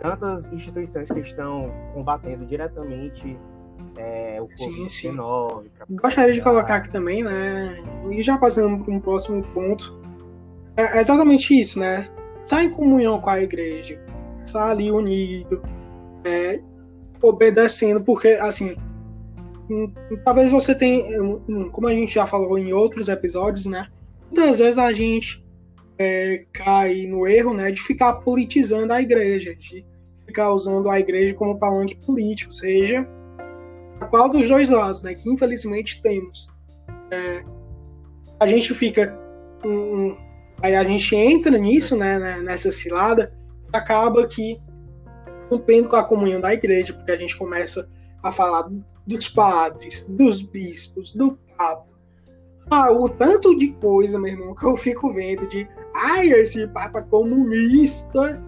[0.00, 3.36] tantas instituições que estão combatendo diretamente
[3.96, 5.66] é, o Covid-19.
[5.90, 7.82] Gostaria de colocar aqui também, né?
[8.10, 10.00] E já passando para um próximo ponto,
[10.76, 12.08] é, é exatamente isso, né?
[12.48, 14.00] Tá em comunhão com a igreja,
[14.50, 15.62] tá ali unido,
[16.24, 16.60] é,
[17.22, 18.76] obedecendo, porque assim,
[19.68, 19.86] hum,
[20.24, 23.88] talvez você tenha, hum, como a gente já falou em outros episódios, né?
[24.26, 25.44] Muitas vezes a gente
[25.98, 29.84] é, cai no erro, né, de ficar politizando a igreja, de
[30.24, 33.06] ficar usando a igreja como palanque político, seja
[34.06, 36.48] qual dos dois lados, né, que infelizmente temos.
[37.10, 37.44] É,
[38.38, 39.18] a gente fica,
[39.64, 40.16] um,
[40.62, 43.32] aí a gente entra nisso, né, né, nessa cilada,
[43.72, 44.60] acaba que
[45.48, 47.88] rompendo com a comunhão da igreja, porque a gente começa
[48.22, 48.68] a falar
[49.06, 51.90] dos padres, dos bispos, do papa.
[52.70, 57.02] Ah, o tanto de coisa, meu irmão, que eu fico vendo de ai, esse papa
[57.02, 58.40] comunista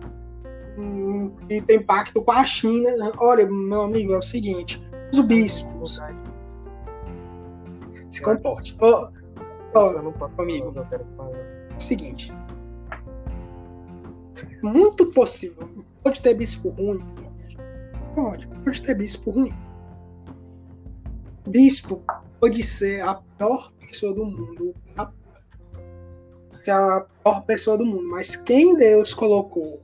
[1.49, 2.91] e tem pacto com a China.
[3.19, 6.01] Olha, meu amigo, é o seguinte: os bispos
[8.11, 8.77] se comporte.
[8.81, 10.73] Oh, não posso amigo.
[10.73, 11.35] falar o.
[11.35, 12.33] É seguinte.
[14.63, 15.69] Muito possível.
[16.03, 17.05] Pode ter bispo ruim?
[18.15, 18.47] Pode.
[18.47, 19.55] Pode ter bispo ruim.
[21.49, 22.03] Bispo
[22.41, 24.75] pode ser a pior pessoa do mundo.
[24.97, 25.11] A,
[26.71, 28.09] a pior pessoa do mundo.
[28.11, 29.83] Mas quem Deus colocou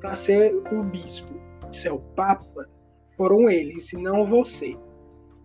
[0.00, 1.34] para ser o bispo,
[1.72, 2.68] ser o papa,
[3.16, 4.76] foram eles e não você.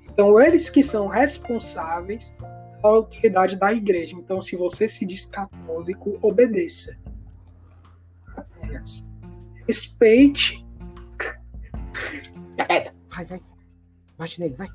[0.10, 2.36] Então, eles que são responsáveis
[2.82, 4.16] pela autoridade da igreja.
[4.16, 7.00] Então, se você se diz católico, obedeça.
[9.68, 10.66] Respeite.
[13.10, 13.42] Vai, vai.
[14.18, 14.70] Bate nele, vai.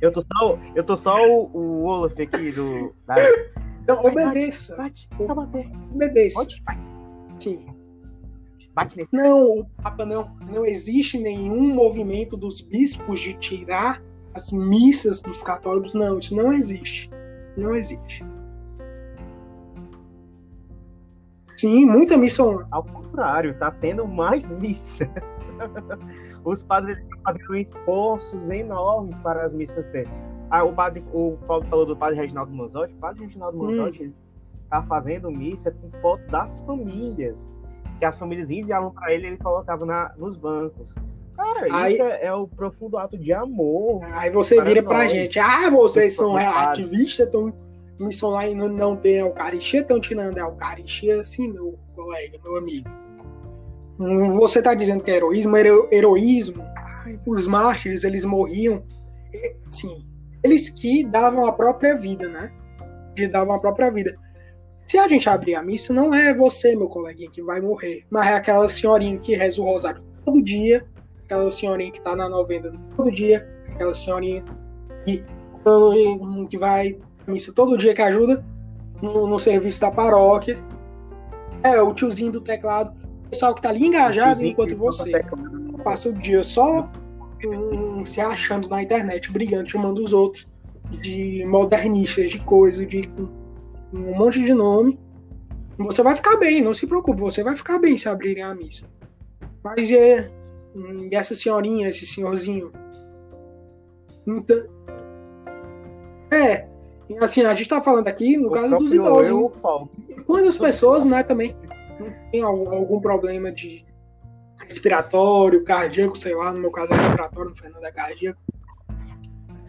[0.00, 2.94] Eu tô só, eu tô só o, o Olaf aqui do.
[3.06, 3.16] Da...
[3.82, 4.76] Então, Vai, obedeça.
[4.76, 5.68] Bate, só bater.
[5.92, 6.38] Obedeça.
[6.38, 6.76] Pode, vai.
[7.40, 7.66] Sim.
[8.78, 9.12] Bate nesse.
[9.12, 10.36] Não, o Papa não.
[10.52, 14.00] Não existe nenhum movimento dos bispos de tirar
[14.34, 15.94] as missas dos católicos.
[15.94, 17.10] Não, isso não existe.
[17.56, 18.24] Não existe.
[21.56, 22.68] Sim, muita missa online.
[22.70, 25.10] Ao contrário, tá tendo mais missa.
[26.44, 30.08] Os padres estão fazendo esforços enormes para as missas dele.
[30.50, 32.94] Ah, o padre, o Fábio falou do padre Reginaldo Manzotti.
[32.94, 33.76] O padre Reginaldo Hum.
[33.76, 34.14] Manzotti
[34.70, 37.58] tá fazendo missa com foto das famílias.
[37.98, 40.94] Que as famílias enviavam para ele ele colocava na, nos bancos.
[41.36, 44.02] Cara, Aí- isso é, é o profundo ato de amor.
[44.12, 45.12] Aí você Para vira pra nós.
[45.12, 45.38] gente.
[45.38, 47.52] Ah, vocês são ativistas, estão
[48.00, 52.38] missão lá e não, não tem a Eucaristia, estão tirando a Eucaristia, assim, meu colega,
[52.44, 52.88] meu amigo.
[53.98, 56.64] Hum, Você tá dizendo que é heroísmo, hero- heroísmo.
[57.26, 58.82] Os mártires, eles morriam,
[59.68, 60.04] assim,
[60.42, 62.52] eles que davam a própria vida, né?
[63.16, 64.16] Eles davam a própria vida.
[64.88, 68.26] Se a gente abrir a missa, não é você, meu coleguinha, que vai morrer, mas
[68.26, 70.86] é aquela senhorinha que reza o rosário todo dia,
[71.26, 74.42] aquela senhorinha que tá na novena todo dia, aquela senhorinha
[75.04, 75.22] que,
[76.48, 78.42] que vai à missa todo dia que ajuda
[79.02, 80.58] no, no serviço da paróquia.
[81.62, 82.96] É, o tiozinho do teclado,
[83.26, 85.82] o pessoal que tá ali engajado enquanto você teclado.
[85.84, 86.90] passa o dia só
[87.44, 90.46] hum, se achando na internet, brigando, chamando os outros
[91.02, 93.02] de modernistas, de coisa, de
[93.92, 94.98] um monte de nome.
[95.78, 98.90] Você vai ficar bem, não se preocupe, você vai ficar bem se abrirem a missa.
[99.62, 100.28] Mas é.
[100.74, 102.72] hum, E essa senhorinha, esse senhorzinho.
[104.26, 104.66] Então.
[106.30, 106.66] É.
[107.20, 109.30] Assim, a gente tá falando aqui no O caso dos idosos.
[109.30, 109.52] eu,
[110.08, 110.22] né?
[110.26, 111.56] Quando as pessoas, né, também
[112.30, 113.86] tem algum, algum problema de
[114.60, 118.38] respiratório, cardíaco, sei lá, no meu caso é respiratório, no Fernando é cardíaco,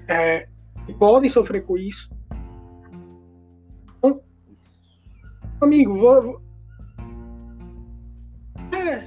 [0.09, 0.47] é,
[0.97, 2.09] podem sofrer com isso.
[5.61, 6.41] Amigo, vou,
[8.71, 9.03] é,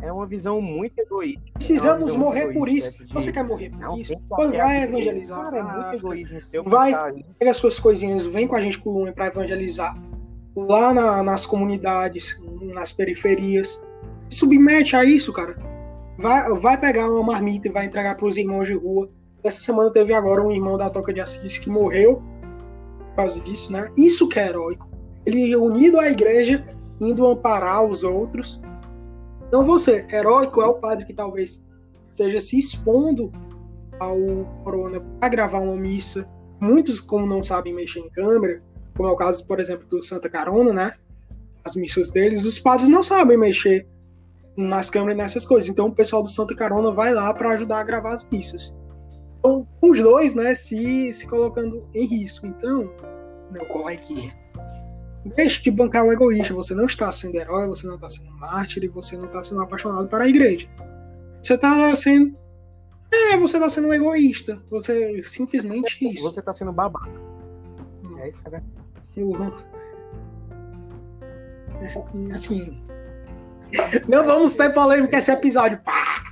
[0.00, 1.42] É uma visão muito egoísta.
[1.54, 2.88] precisamos visão morrer por isso.
[2.88, 4.14] essa de- Você quer morrer por Não, isso?
[4.28, 5.42] Pois vai evangelizar.
[5.42, 5.96] Cara, é muito África.
[5.96, 9.26] egoísmo seu Vai- pensar pega as suas coisinhas, vem com a gente com o para
[9.26, 10.00] evangelizar
[10.56, 12.40] lá na- nas comunidades,
[12.74, 13.82] nas periferias.
[14.30, 15.56] Se submete a isso, cara.
[16.16, 19.08] Vai, vai pegar uma marmita e vai entregar para os irmãos de rua.
[19.42, 22.20] Essa semana teve agora um irmão da Toca de Assis que morreu
[22.98, 23.88] por causa disso, né?
[23.96, 24.88] Isso que é heróico.
[25.26, 26.64] Ele unido à igreja,
[27.00, 28.60] indo amparar os outros.
[29.52, 30.06] Não você.
[30.10, 31.62] Heróico é o padre que talvez
[32.10, 33.32] esteja se expondo
[34.00, 34.16] ao
[34.64, 36.28] corona para gravar uma missa
[36.60, 38.62] muitos, como não sabem mexer em câmera,
[38.96, 40.94] como é o caso, por exemplo, do Santa Carona, né?
[41.64, 43.86] As missas deles, os padres não sabem mexer
[44.56, 45.70] nas câmeras nessas coisas.
[45.70, 48.74] Então o pessoal do Santa Carona vai lá para ajudar a gravar as missas.
[49.38, 52.46] Então, os dois, né, se, se colocando em risco.
[52.46, 52.90] Então,
[53.52, 54.34] meu coleguinha,
[55.28, 56.54] deixe de bancar um egoísta.
[56.54, 60.08] Você não está sendo herói, você não está sendo mártir você não está sendo apaixonado
[60.08, 60.68] para a igreja.
[61.42, 62.36] Você está sendo.
[63.10, 64.60] É, você está sendo um egoísta.
[64.70, 66.22] Você simplesmente isso.
[66.22, 67.10] Você tá sendo babaca.
[68.18, 68.62] É isso, cara.
[69.16, 69.54] Eu-
[72.34, 72.82] Assim.
[74.08, 75.78] Não vamos ter polêmica esse episódio.
[75.84, 76.24] Pá!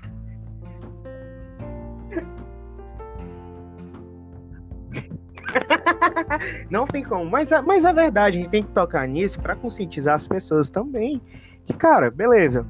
[6.71, 7.25] Não tem como.
[7.31, 10.69] Mas a, mas a verdade, a gente tem que tocar nisso pra conscientizar as pessoas
[10.71, 11.21] também.
[11.65, 12.67] Que, cara, beleza.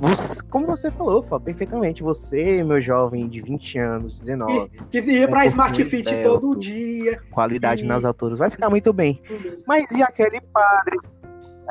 [0.00, 2.02] Você- como você falou, Fábio, perfeitamente.
[2.04, 7.20] Você, meu jovem de 20 anos, 19, Que ia pra Um Smart Fit todo dia.
[7.32, 9.20] qualidade E- nas alturas, vai ficar muito bem.
[9.66, 10.96] Mas e aquele padre?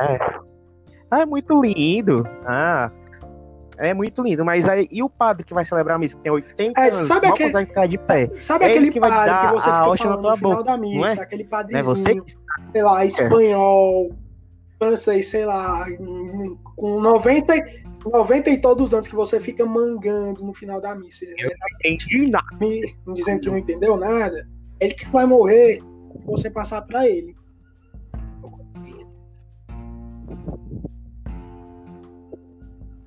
[0.02, 0.20] É.
[1.10, 2.28] Ah, é muito lindo.
[2.46, 2.92] Ah.
[3.80, 6.32] É muito lindo, mas aí, e o padre que vai celebrar a missa, que tem
[6.32, 8.30] 80 É, anos, sabe aquele- consegue ficar de pé.
[8.40, 10.64] Sabe É ele aquele que vai padre dar que você fica falando no final boca,
[10.64, 11.20] da não missa?
[11.20, 11.24] é?
[11.24, 12.32] Aquele É padrezinho, você que
[12.72, 14.12] sei lá, espanhol,
[14.80, 15.86] francês, sei lá,
[16.76, 20.96] com 90, e- 90 e todos os anos que você fica mangando no final da
[20.96, 21.26] missa.
[21.80, 22.46] entendi nada.
[22.60, 22.82] me
[23.14, 24.48] dizendo que não entendeu nada.
[24.80, 25.82] Ele que vai morrer,
[26.26, 27.36] você passar para ele.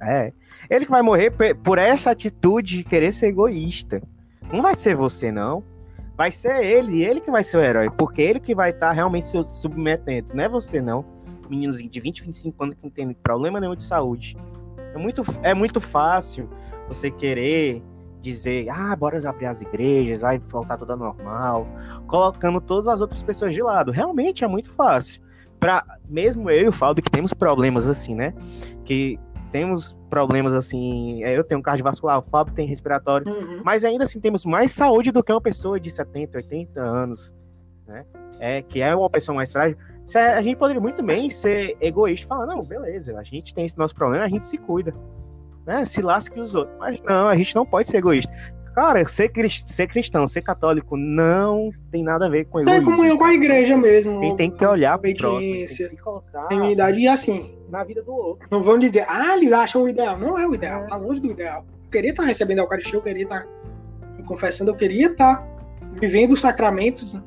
[0.03, 0.33] É.
[0.71, 1.33] Ele que vai morrer
[1.65, 4.01] por essa atitude de querer ser egoísta.
[4.53, 5.65] Não vai ser você, não.
[6.17, 7.91] Vai ser ele, ele que vai ser o herói.
[7.91, 10.29] Porque ele que vai estar tá realmente se submetendo.
[10.33, 11.05] Não é você, não.
[11.49, 14.37] Meninozinho de 20, 25 anos que não tem problema nenhum de saúde.
[14.95, 16.49] É muito, é muito fácil
[16.87, 17.83] você querer
[18.21, 21.67] dizer, ah, bora abrir as igrejas, vai voltar tudo normal,
[22.07, 23.91] colocando todas as outras pessoas de lado.
[23.91, 25.23] Realmente é muito fácil.
[25.59, 28.35] Pra, mesmo eu e o Faldo, que temos problemas assim, né?
[28.85, 29.19] Que
[29.51, 31.23] temos problemas assim.
[31.25, 33.63] É, eu tenho cardiovascular, o Fábio tem respiratório, uhum.
[33.65, 37.35] mas ainda assim temos mais saúde do que uma pessoa de 70, 80 anos,
[37.87, 38.05] né?
[38.39, 39.77] É, que é uma pessoa mais frágil.
[40.15, 43.79] A gente poderia muito bem ser egoísta e falar, não, beleza, a gente tem esse
[43.79, 44.93] nosso problema, a gente se cuida.
[45.65, 45.85] Né?
[45.85, 46.77] Se lasque os outros.
[46.79, 48.33] Mas não, a gente não pode ser egoísta.
[48.75, 49.31] Cara, ser,
[49.67, 52.83] ser cristão, ser católico não tem nada a ver com egoísmo.
[52.83, 54.19] É comunhão com a igreja mesmo.
[54.19, 57.85] A gente tem que olhar para o próximo, tem que se colocar e assim, na
[57.85, 58.49] vida do outro.
[58.51, 60.19] Não vão dizer, ah, eles acham o ideal.
[60.19, 61.65] Não é o ideal, tá longe do ideal.
[61.85, 63.47] Eu queria estar recebendo a Eucaristia, eu queria estar
[64.27, 65.47] confessando, eu queria estar
[65.93, 67.21] vivendo os sacramentos.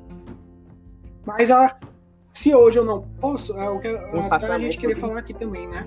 [1.25, 1.77] Mas a,
[2.33, 5.67] se hoje eu não posso, é o que um a gente queria falar aqui também,
[5.67, 5.85] né?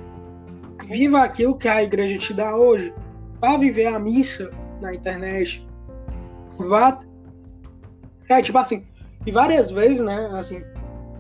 [0.85, 2.95] Viva aquilo que a igreja te dá hoje.
[3.41, 5.67] Vá viver a missa na internet.
[6.57, 7.01] Vá.
[8.29, 8.87] É, tipo assim,
[9.27, 10.31] e várias vezes, né?
[10.33, 10.63] Assim,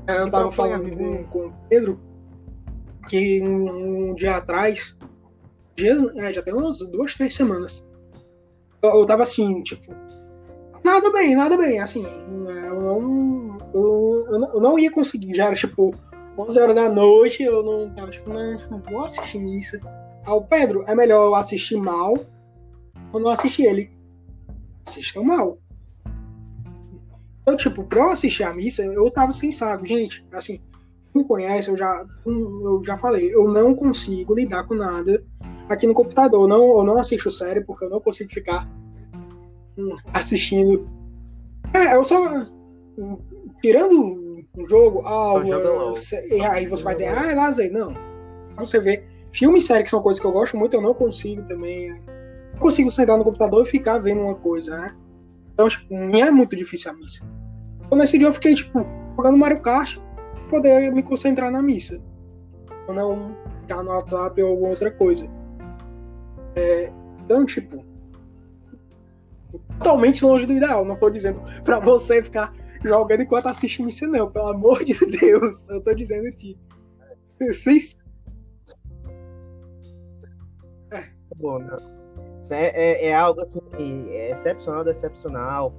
[0.06, 1.98] eu tava falando com, com o Pedro
[3.08, 4.98] que um, um dia atrás,
[5.74, 7.86] dias, é, já tem umas duas, três semanas,
[8.82, 9.94] eu, eu tava assim, tipo,
[10.84, 15.94] nada bem, nada bem, assim, eu não, eu, eu não ia conseguir, já era tipo
[16.38, 19.76] 11 horas da noite, eu não tava tipo, não, não vou assistir isso.
[20.26, 22.14] Aí o Pedro, é melhor eu assistir mal
[23.12, 23.90] ou não assistir ele?
[24.86, 25.58] Assistam mal.
[27.42, 29.86] Então, tipo, pra eu assistir a missa, eu tava sem saco.
[29.86, 30.60] Gente, assim,
[31.16, 35.22] me conhece, eu já, eu já falei, eu não consigo lidar com nada
[35.68, 36.42] aqui no computador.
[36.42, 38.68] Eu não, eu não assisto série porque eu não consigo ficar
[39.76, 40.88] hum, assistindo.
[41.72, 42.46] É, eu só.
[43.60, 45.44] Tirando um jogo, aula,
[46.30, 47.70] e aí você vai ter, ah, é lazer.
[47.70, 47.94] Não.
[48.56, 51.42] Você vê filme e série que são coisas que eu gosto muito, eu não consigo
[51.42, 51.90] também.
[52.52, 54.96] Não consigo sentar no computador e ficar vendo uma coisa, né?
[55.52, 57.26] Então, tipo, não é muito difícil a missa.
[57.84, 58.84] Então, nesse dia eu fiquei, tipo,
[59.16, 59.98] jogando Mario Kart,
[60.46, 62.02] poder me concentrar na missa.
[62.88, 65.28] Ou não ficar no WhatsApp ou alguma outra coisa.
[66.54, 66.92] É,
[67.24, 67.84] então, tipo,
[69.78, 70.84] totalmente longe do ideal.
[70.84, 74.30] Não tô dizendo para você ficar jogando enquanto assiste missa, não.
[74.30, 75.68] Pelo amor de Deus.
[75.68, 76.58] Eu tô dizendo que.
[77.40, 77.98] Vocês.
[80.92, 81.10] É.
[81.36, 81.60] Bom?
[82.50, 83.60] É, é, é, algo assim,
[84.10, 85.74] é excepcional, decepcional.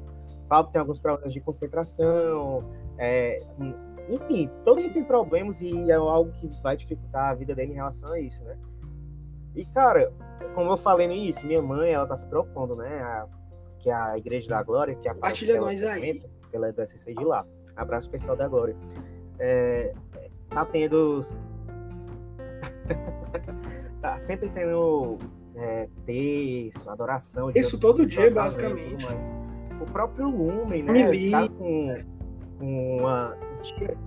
[0.49, 2.63] Falo que tem alguns problemas de concentração,
[2.97, 3.41] é,
[4.09, 8.11] enfim, todos têm problemas e é algo que vai dificultar a vida dele em relação
[8.13, 8.57] a isso, né?
[9.55, 10.13] E, cara,
[10.53, 13.01] como eu falei no início, minha mãe, ela tá se preocupando, né?
[13.01, 13.27] A,
[13.79, 16.21] que a Igreja da Glória, que é a Partilha nós aí.
[16.53, 17.45] Ela é do SC de lá.
[17.75, 18.75] Abraço pessoal da Glória.
[19.39, 19.93] É,
[20.49, 21.21] tá tendo.
[24.01, 25.17] tá sempre tendo
[25.55, 27.51] é, texto, adoração.
[27.53, 29.05] Isso todo dia, basicamente.
[29.81, 31.09] O próprio Lumen, né?
[31.09, 31.95] Me tá com
[32.59, 33.97] uma dia,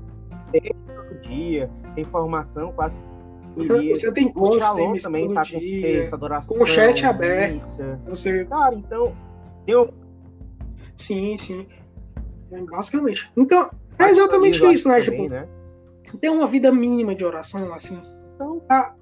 [0.86, 3.00] todo dia, tem formação quase
[3.56, 3.94] dia.
[3.94, 7.52] Você tem post, tem também tá dia, com essa adoração, com o chat aberto.
[7.52, 8.00] Missa.
[8.08, 8.44] Você...
[8.44, 9.14] Cara, então,
[9.66, 9.92] eu...
[10.96, 11.66] Sim, sim.
[12.52, 13.30] É, basicamente.
[13.36, 15.00] Então, é exatamente isso, né?
[15.00, 15.48] Também, tipo, né?
[16.20, 18.00] Tem uma vida mínima de oração, assim.
[18.34, 18.94] Então, tá.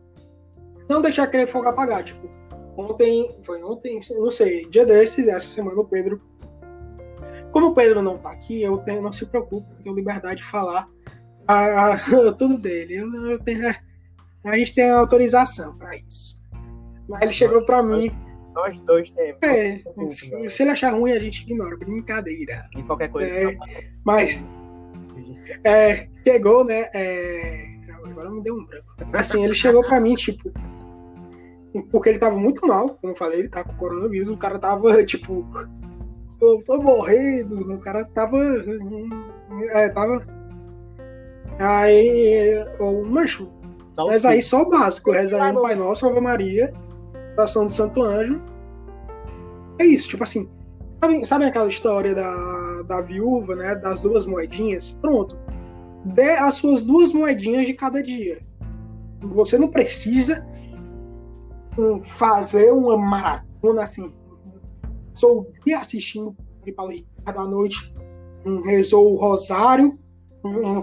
[0.88, 2.04] Não deixar aquele fogo apagar.
[2.04, 2.28] Tipo,
[2.76, 6.20] ontem, foi ontem, não sei, dia desses, essa semana o Pedro
[7.52, 10.46] como o Pedro não está aqui, eu tenho, não se preocupe, eu tenho liberdade de
[10.46, 10.88] falar
[11.46, 11.98] a, a,
[12.36, 12.96] tudo dele.
[12.96, 13.74] Eu, eu tenho,
[14.44, 16.38] a gente tem autorização para isso.
[17.08, 18.10] Mas ele chegou para mim.
[18.54, 19.38] Nós dois temos.
[19.42, 19.80] É,
[20.48, 22.68] se ele achar ruim, a gente ignora, brincadeira.
[22.76, 23.30] E qualquer coisa.
[23.30, 23.56] É,
[24.04, 24.48] mas.
[25.64, 26.88] É, chegou, né?
[26.92, 27.66] É,
[28.04, 28.86] agora me deu um branco.
[29.12, 30.52] Assim, ele chegou para mim, tipo.
[31.90, 35.04] Porque ele tava muito mal, como eu falei, ele tá com coronavírus, o cara tava,
[35.04, 35.46] tipo,
[36.40, 38.38] eu tô morrendo, o cara tava.
[39.70, 40.22] É, tava.
[41.58, 43.50] Aí, o mancho.
[43.96, 46.72] Mas aí só o básico, rezar no Pai Nosso, Ave Maria,
[47.32, 48.40] oração do Santo Anjo.
[49.78, 50.48] É isso, tipo assim.
[51.02, 53.74] Sabe, sabe aquela história da, da viúva, né?
[53.74, 54.92] Das duas moedinhas?
[55.00, 55.36] Pronto.
[56.04, 58.40] Dê as suas duas moedinhas de cada dia.
[59.20, 60.46] Você não precisa
[61.76, 64.12] hum, fazer uma maratona assim,
[65.18, 66.36] sou dia assistindo
[66.76, 66.92] para
[67.24, 67.92] cada noite
[68.64, 69.98] rezou o rosário,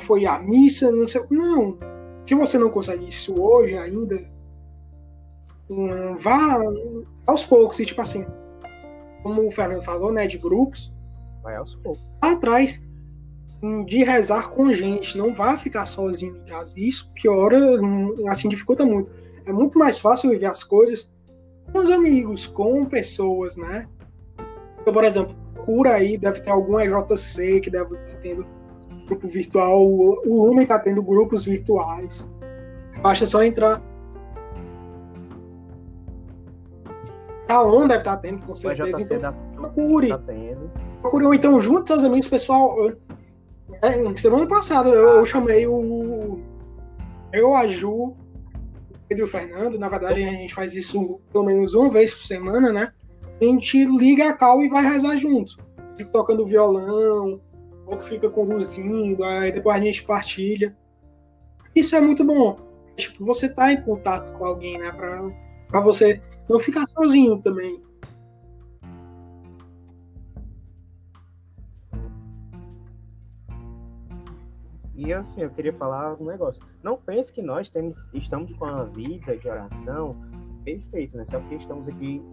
[0.02, 1.22] foi à missa, não sei.
[1.30, 1.78] Não.
[2.26, 4.20] Se você não consegue isso hoje ainda,
[6.20, 6.62] vá
[7.26, 8.26] aos poucos, e tipo assim,
[9.24, 10.94] como o Fernando falou, né, de grupos,
[11.42, 12.06] vai aos poucos.
[12.22, 12.88] Atrás
[13.88, 16.74] de rezar com gente, não vá ficar sozinho em casa.
[16.78, 17.58] Isso piora,
[18.28, 19.12] assim, dificulta muito.
[19.46, 21.10] É muito mais fácil viver as coisas
[21.72, 23.88] com os amigos, com pessoas, né?
[24.86, 28.46] Então, por exemplo, cura aí, deve ter algum EJC que deve estar tendo
[29.08, 29.84] grupo virtual.
[29.84, 32.32] O Lumen está tendo grupos virtuais.
[33.02, 33.82] Basta só entrar.
[37.48, 39.02] A ON deve estar tendo, com certeza.
[39.02, 40.10] Então, procure.
[40.10, 40.20] Tá
[41.02, 42.76] procure, ou então junte seus amigos, pessoal.
[43.82, 46.40] É, semana passada eu, eu chamei o.
[47.34, 48.16] Eu, a Ju, o
[49.08, 49.80] Pedro e o Fernando.
[49.80, 52.94] Na verdade, a gente faz isso pelo menos uma vez por semana, né?
[53.42, 55.58] A gente liga a cal e vai rezar junto.
[55.98, 57.42] Fica tocando violão,
[57.86, 60.76] outro fica conduzindo, aí depois a gente partilha.
[61.76, 62.58] Isso é muito bom.
[62.96, 64.92] Tipo, você tá em contato com alguém, né?
[64.92, 65.30] Pra,
[65.68, 67.84] pra você não ficar sozinho também.
[74.96, 76.62] E assim, eu queria falar um negócio.
[76.82, 80.16] Não pense que nós temos, estamos com a vida de oração
[80.64, 81.26] perfeita, né?
[81.26, 82.24] Só porque estamos aqui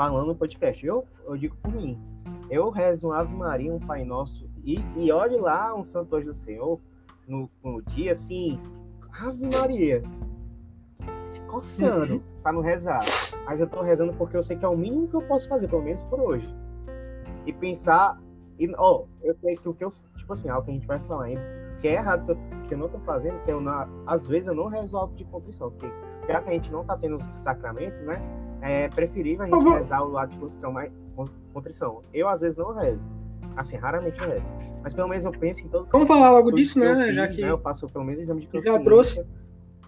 [0.00, 0.86] falando no podcast.
[0.86, 2.00] Eu, eu digo por mim.
[2.48, 6.28] Eu rezo um Ave Maria, um Pai Nosso, e, e olhe lá um Santo Anjo
[6.28, 6.80] do Senhor
[7.28, 8.58] no, no dia assim,
[9.12, 10.02] Ave Maria,
[11.20, 12.22] se coçando uhum.
[12.42, 13.00] para não rezar.
[13.44, 15.68] Mas eu tô rezando porque eu sei que é o mínimo que eu posso fazer,
[15.68, 16.48] pelo menos por hoje.
[17.44, 18.18] E pensar.
[18.58, 19.92] E, ó, eu sei que o que eu.
[20.16, 22.38] Tipo assim, algo que a gente vai falar ainda que é errado que eu,
[22.68, 25.70] que eu não tô fazendo, que eu não, às vezes eu não resolvo de contrição,
[25.70, 25.90] porque
[26.28, 28.20] já que a gente não tá tendo sacramentos, né,
[28.62, 29.74] é preferível a gente uhum.
[29.74, 30.92] rezar o lado de contrição, mais,
[31.52, 32.00] contrição.
[32.12, 33.08] Eu às vezes não rezo,
[33.56, 34.44] assim, raramente eu rezo,
[34.82, 35.88] mas pelo menos eu penso em todo.
[35.90, 38.46] Vamos falar logo disso, né, fiz, já que né, eu faço pelo menos exame de
[38.46, 38.72] consciência.
[38.72, 39.26] Já trouxe.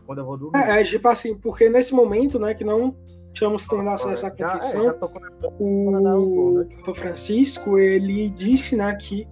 [0.07, 0.59] Quando eu vou dormir.
[0.59, 2.97] É, é, tipo assim, porque nesse momento, né, que não
[3.33, 9.27] estamos tendo acesso à confissão, é, o Papa Francisco, ele disse, né, que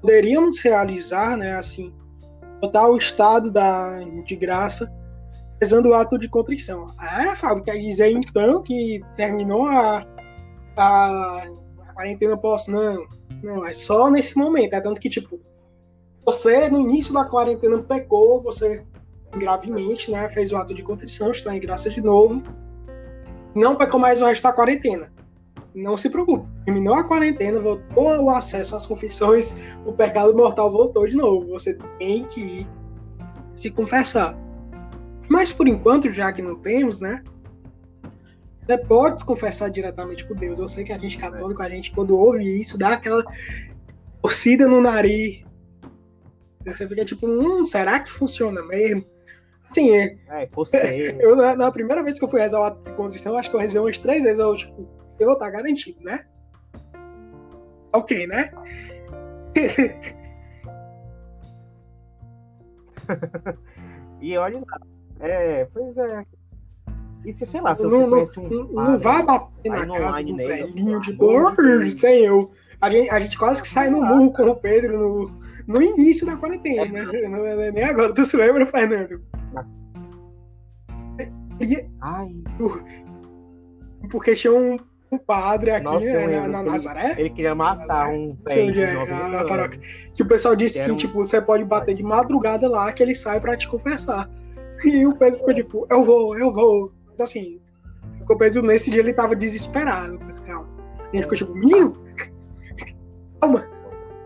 [0.00, 1.92] poderíamos realizar, né, assim,
[2.60, 4.92] total estado da, de graça,
[5.60, 6.92] rezando o ato de contrição.
[6.98, 10.06] Ah, Fábio, quer dizer então que terminou a,
[10.76, 11.44] a,
[11.88, 12.70] a quarentena posso?
[12.70, 13.06] Não,
[13.42, 14.74] não, é só nesse momento.
[14.74, 15.38] É tanto que, tipo,
[16.24, 18.84] você no início da quarentena pecou, você
[19.36, 22.42] gravemente, né, fez o ato de contrição, está em graça de novo,
[23.54, 25.12] não pecou mais o resto da quarentena
[25.74, 26.46] não se preocupe.
[26.64, 29.54] Terminou a quarentena, voltou o acesso às confissões,
[29.86, 31.46] o pecado mortal voltou de novo.
[31.48, 32.66] Você tem que
[33.54, 34.36] se confessar.
[35.30, 37.22] Mas por enquanto, já que não temos, né?
[38.66, 40.58] Você pode se confessar diretamente com Deus.
[40.58, 43.24] Eu sei que a gente católico, a gente quando ouve isso, dá aquela
[44.20, 45.44] torcida no nariz.
[46.66, 49.04] Você fica tipo, hum, será que funciona mesmo?
[49.72, 50.18] Sim, é.
[50.30, 51.16] É, você.
[51.22, 53.54] Eu, na, na, primeira vez que eu fui rezar o ato de condição, acho que
[53.54, 54.40] eu rezei umas três vezes.
[54.40, 54.88] Eu, tipo,
[55.20, 56.26] eu tá garantido, né?
[57.92, 58.50] Ok, né?
[64.20, 64.80] e olha lá.
[65.20, 66.24] É, pois é.
[67.24, 68.48] E se, sei lá, se você não, conhece um.
[68.48, 71.54] Não, não vai bater na casa do velhinho de boa
[71.90, 72.50] sem eu.
[72.80, 76.26] A gente, a gente quase que sai no murro com o Pedro no, no início
[76.26, 77.28] da quarentena, né?
[77.28, 78.14] Não, é nem agora.
[78.14, 79.22] Tu se lembra, Fernando?
[81.60, 82.34] E, Ai.
[84.10, 84.78] Porque tinha um
[85.12, 87.14] um padre aqui Nossa, né, na, na Nazaré.
[87.18, 88.82] Ele queria matar um prédio.
[88.82, 90.96] É, a, a que o pessoal disse que, que um...
[90.96, 94.30] tipo, você pode bater de madrugada lá que ele sai pra te confessar.
[94.84, 96.92] E o Pedro ficou tipo, eu vou, eu vou.
[97.12, 97.60] Então, assim,
[98.28, 100.18] o Pedro nesse dia ele tava desesperado.
[100.46, 100.68] Calma.
[100.98, 101.98] A gente ficou tipo, menino!
[103.40, 103.68] Calma!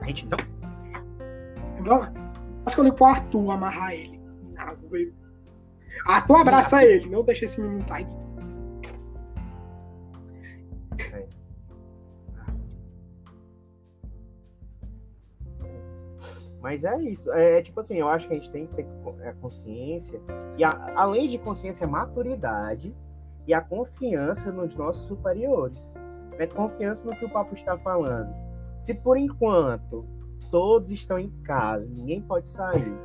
[0.00, 0.38] A gente não.
[1.84, 2.08] Vamos.
[2.64, 4.20] Mas quando o Arthur amarrar ele.
[6.06, 8.06] Arthur abraça ele, não deixa esse menino sair.
[16.64, 17.30] Mas é isso.
[17.30, 18.86] É, é, tipo assim, eu acho que a gente tem que ter
[19.20, 20.18] é, consciência.
[20.56, 22.96] E a, além de consciência, maturidade
[23.46, 25.94] e a confiança nos nossos superiores.
[26.38, 28.34] É confiança no que o papo está falando.
[28.80, 30.06] Se por enquanto
[30.50, 32.96] todos estão em casa, ninguém pode sair.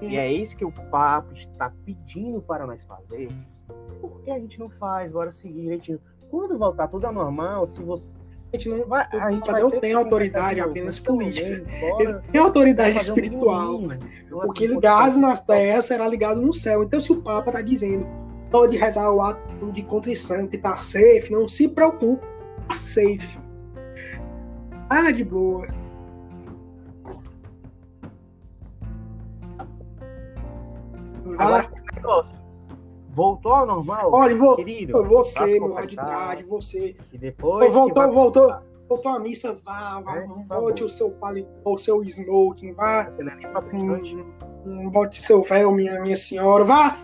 [0.00, 3.66] E é isso que o papo está pedindo para nós fazermos.
[4.00, 5.10] Por que a gente não faz?
[5.10, 6.00] Bora seguir direitinho.
[6.30, 8.16] Quando voltar tudo ao normal, se você
[8.52, 11.62] a gente não, vai, a gente não tem autoridade apenas política.
[12.00, 13.76] Ele tem autoridade espiritual.
[13.76, 13.88] Um
[14.32, 16.82] o que ligasse na terra será ligado no céu.
[16.82, 18.06] Então, se o Papa está dizendo
[18.50, 22.26] pode rezar o ato de contrição, que tá safe, não se preocupe,
[22.68, 23.38] tá safe.
[24.88, 25.68] Ah, de boa.
[31.38, 31.94] Agora, ah.
[31.94, 32.40] negócio.
[33.20, 34.10] Voltou ao normal?
[34.14, 36.96] Olha, vou, querido, você, meu raditrade, você.
[37.12, 37.70] E depois.
[37.70, 38.10] Voltou, vai...
[38.10, 38.56] voltou.
[38.88, 43.12] Voltou a missa, vá, vá, é, bote o seu paletó, o seu smoking, vá.
[44.64, 46.96] Hum, bote seu véu, minha, minha senhora, vá,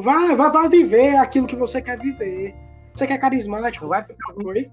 [0.00, 2.54] vá, vá, vá viver aquilo que você quer viver.
[2.94, 4.72] Você quer carismático, vai ficar ruim.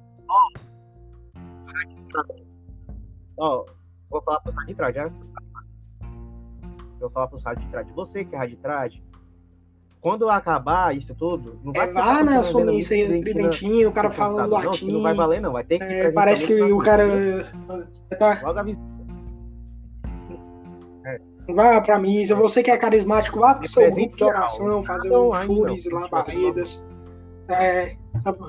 [3.37, 3.65] Ó, oh,
[4.09, 5.11] vou falar pro raditrade, já.
[7.01, 7.91] Vou falar pro raditrade.
[7.91, 9.03] Você que é raditrade,
[10.01, 14.09] quando acabar isso tudo, não vai é, vá na sua missa aí, tridentinho, o cara
[14.09, 14.87] falando latim.
[14.87, 15.51] Não, não vai valer, não.
[15.51, 15.83] Vai ter que.
[15.83, 17.05] É, parece que o cara.
[18.17, 18.39] Tá...
[18.43, 18.79] Logo avisa.
[21.05, 21.19] É.
[21.53, 25.33] Vá pra missa, você que é carismático, vá pro seu grupo de oração, fazer um
[25.33, 26.87] fures e labaredas.
[27.49, 27.95] É,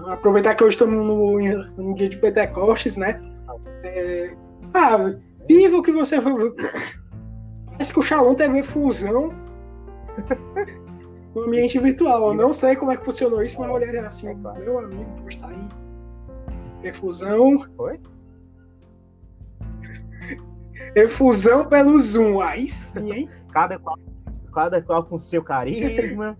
[0.09, 1.39] aproveitar que hoje estamos no,
[1.79, 3.21] no, dia de Pentecostes, né?
[3.83, 4.35] É,
[4.75, 5.15] ah,
[5.49, 6.17] viva o que você.
[7.73, 9.33] Parece que o Shalom teve fusão
[11.35, 12.29] no ambiente virtual.
[12.29, 14.61] Eu não sei como é que funcionou isso, mas eu olhei assim, é claro.
[14.61, 15.69] meu amigo que está aí.
[16.83, 17.67] Refusão.
[17.77, 18.01] Foi?
[20.95, 22.41] Refusão pelo Zoom.
[22.41, 23.31] Aí sim, hein?
[23.53, 23.99] cada, qual,
[24.53, 26.39] cada qual com seu carisma.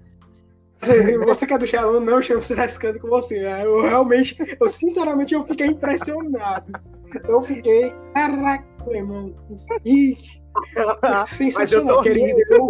[1.27, 3.39] Você que é do Shalom, não, eu estou rascando com você.
[3.63, 6.73] Eu realmente, eu sinceramente, eu fiquei impressionado.
[7.29, 8.65] Eu fiquei, caraca,
[9.05, 9.37] mano.
[9.85, 10.40] Ixi,
[11.27, 12.41] sensacional, querido.
[12.51, 12.69] Eu,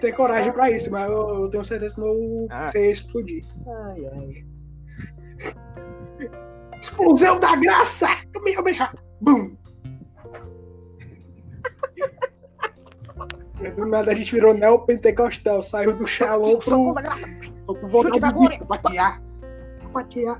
[0.00, 2.68] ter coragem pra isso, mas eu, eu tenho certeza que não ah.
[2.68, 3.44] sei explodir.
[3.66, 4.44] Ai, ai.
[6.80, 8.08] Explosão da graça!
[8.42, 8.94] Meu beijar!
[9.20, 9.56] Bum!
[13.74, 16.94] Do nada a gente virou neopentecostal, saiu do Shalom pro.
[17.66, 19.22] Tô com vontade de bicho, patear.
[19.92, 20.38] Patear.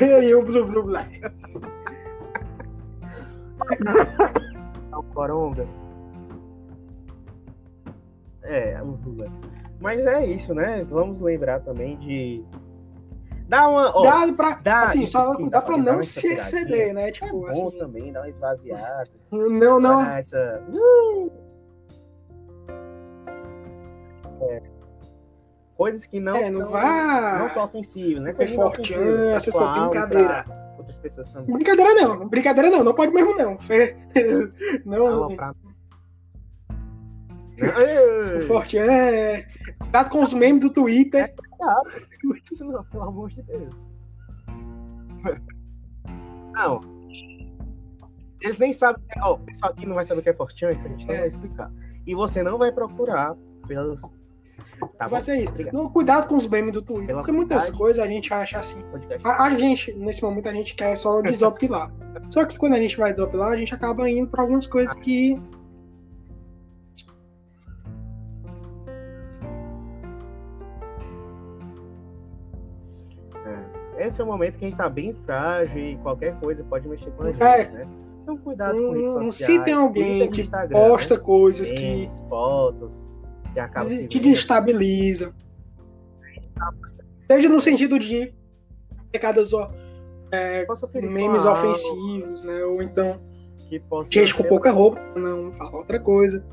[0.00, 1.20] E aí, o Blue Blue Black.
[4.92, 5.66] o Coronga.
[8.42, 9.30] É, o Lula.
[9.80, 10.84] Mas é isso, né?
[10.88, 12.44] Vamos lembrar também de.
[13.48, 13.96] Dá uma.
[13.96, 14.54] Ó, dá pra.
[14.62, 17.10] Dá, assim, só dá, dá pra não se exceder, né?
[17.10, 19.10] Tipo, é bom assim, também, dar uma esvaziada.
[19.30, 20.04] Não, não.
[20.04, 20.62] Essa...
[20.72, 21.32] Uh!
[24.42, 24.73] É.
[25.76, 26.36] Coisas que não.
[26.36, 27.38] É, não vá.
[27.40, 28.34] Não são ofensivas, né?
[28.38, 30.44] É forte, essa é só brincadeira.
[30.44, 31.54] Pra outras pessoas também.
[31.54, 33.58] Brincadeira não, brincadeira não, não pode mesmo não.
[34.84, 35.28] Não.
[38.38, 39.46] O forte é.
[39.78, 41.32] Cuidado com os memes do Twitter.
[41.32, 41.32] É,
[42.50, 43.88] isso não, pelo amor de Deus.
[46.52, 46.80] Não.
[48.40, 49.02] Eles nem sabem.
[49.22, 51.18] Ó, o pessoal aqui não vai saber o que é Fortune, a gente não é.
[51.18, 51.72] vai explicar.
[52.06, 53.34] E você não vai procurar
[53.66, 54.00] pelos
[54.98, 55.52] Tá vai ser isso.
[55.72, 58.80] No, cuidado com os memes do Twitter, Pela porque muitas coisas a gente acha assim.
[59.22, 61.92] A, a, gente, nesse momento, a gente quer só desopilar.
[62.28, 65.40] só que quando a gente vai desopilar, a gente acaba indo para algumas coisas que.
[73.96, 74.06] É.
[74.06, 77.10] Esse é o momento que a gente tá bem frágil e qualquer coisa pode mexer
[77.12, 77.70] com a gente, é.
[77.70, 77.88] né?
[78.22, 79.34] Então cuidado com redes sociais.
[79.34, 81.20] Se tem alguém que posta né?
[81.20, 82.08] coisas que.
[82.28, 83.13] Fotos
[83.54, 85.32] que acaba te destabiliza.
[87.30, 88.34] Seja no sentido de
[89.10, 89.52] pecados
[90.32, 90.66] é,
[91.00, 92.64] memes ofensivos, né?
[92.64, 93.18] Ou então
[94.10, 96.44] gente com pouca roupa, não fala outra coisa.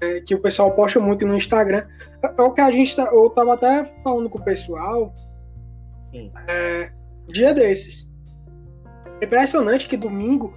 [0.00, 1.86] É, que o pessoal posta muito no Instagram.
[2.22, 5.14] É o que a gente tá, eu tava até falando com o pessoal.
[6.10, 6.30] Sim.
[6.48, 6.92] É,
[7.28, 8.10] dia desses.
[9.20, 10.54] É impressionante que domingo,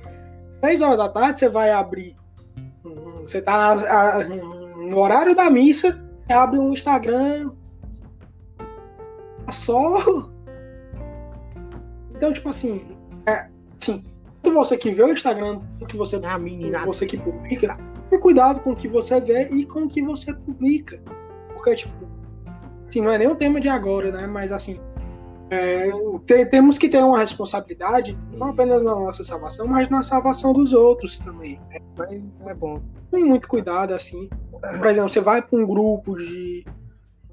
[0.62, 2.18] 10 horas da tarde, você vai abrir.
[3.22, 4.24] Você tá a,
[4.90, 7.52] no horário da missa, abre um Instagram
[9.52, 9.98] só.
[12.16, 12.82] Então, tipo assim,
[13.26, 13.50] é,
[13.82, 14.04] assim,
[14.42, 16.86] tanto você que vê o Instagram, que você, a menina.
[16.86, 17.78] você que publica,
[18.10, 21.02] tenha cuidado com o que você vê e com o que você publica.
[21.54, 21.94] Porque, tipo,
[22.88, 24.28] assim, não é nem um tema de agora, né?
[24.28, 24.80] Mas assim,
[25.50, 25.90] é,
[26.26, 30.74] te, temos que ter uma responsabilidade, não apenas na nossa salvação, mas na salvação dos
[30.74, 31.60] outros também.
[31.72, 32.82] É, mas é bom.
[33.12, 34.30] Tem muito cuidado, assim.
[34.60, 36.66] Por exemplo, você vai para um grupo de.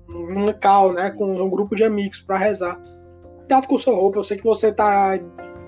[0.08, 1.10] um local, né?
[1.10, 2.80] Com um grupo de amigos para rezar.
[3.38, 4.18] Cuidado com sua roupa.
[4.18, 5.18] Eu sei que você tá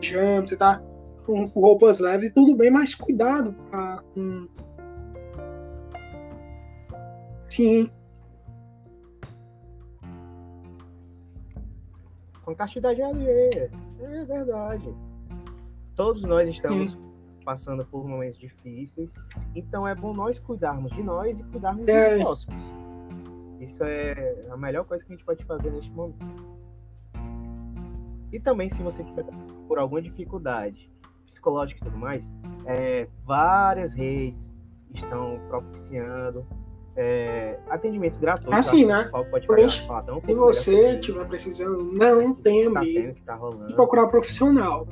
[0.00, 0.80] pijama, você tá
[1.24, 4.02] com, com roupas leves, tudo bem, mas cuidado pra.
[4.16, 4.48] Hum...
[7.48, 7.90] Sim.
[12.44, 13.70] Com castidade alheia.
[14.00, 14.94] É verdade.
[15.96, 17.07] Todos nós estamos Sim
[17.48, 19.14] passando por momentos difíceis.
[19.54, 22.16] Então é bom nós cuidarmos de nós e cuidarmos é.
[22.16, 22.62] dos próximos.
[23.58, 26.18] Isso é a melhor coisa que a gente pode fazer neste momento.
[28.30, 29.24] E também, se você tiver
[29.66, 30.92] por alguma dificuldade
[31.24, 32.30] psicológica e tudo mais,
[32.66, 34.50] é, várias redes
[34.92, 36.46] estão propiciando
[36.96, 38.58] é, atendimentos gratuitos.
[38.58, 39.08] Assim, né?
[39.30, 44.86] Pode falar, se você estiver precisando, não tenha tá medo tá de procurar profissional.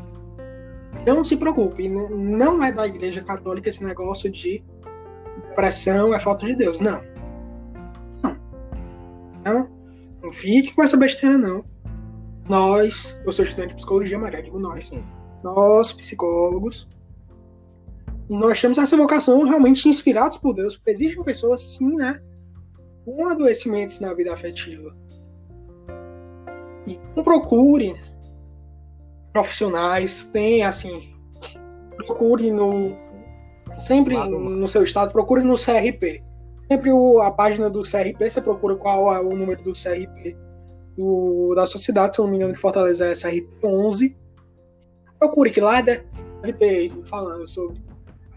[1.04, 4.64] Não se preocupe, não é da Igreja Católica esse negócio de
[5.48, 6.80] depressão é falta de Deus.
[6.80, 7.00] Não.
[8.22, 8.36] Não.
[9.44, 9.70] Não,
[10.22, 11.64] não fique com essa besteira, não.
[12.48, 14.86] Nós, eu sou estudante de psicologia, mas digo nós.
[14.86, 15.02] Sim.
[15.42, 16.88] Nós, psicólogos,
[18.28, 22.20] nós temos essa vocação realmente inspirados por Deus, porque existem pessoas, sim, né,
[23.04, 24.94] com adoecimentos na vida afetiva.
[26.86, 27.96] E não procure
[29.36, 31.12] profissionais, tem assim,
[32.06, 32.96] procure no
[33.76, 36.24] sempre no seu estado, procure no CRP.
[36.70, 40.34] Sempre o, a página do CRP, você procura qual é o número do CRP
[40.96, 44.16] do, da sociedade, se não me engano, de Fortaleza é CRP 11.
[45.18, 46.02] Procure que lá deve
[46.58, 47.78] ter falando sobre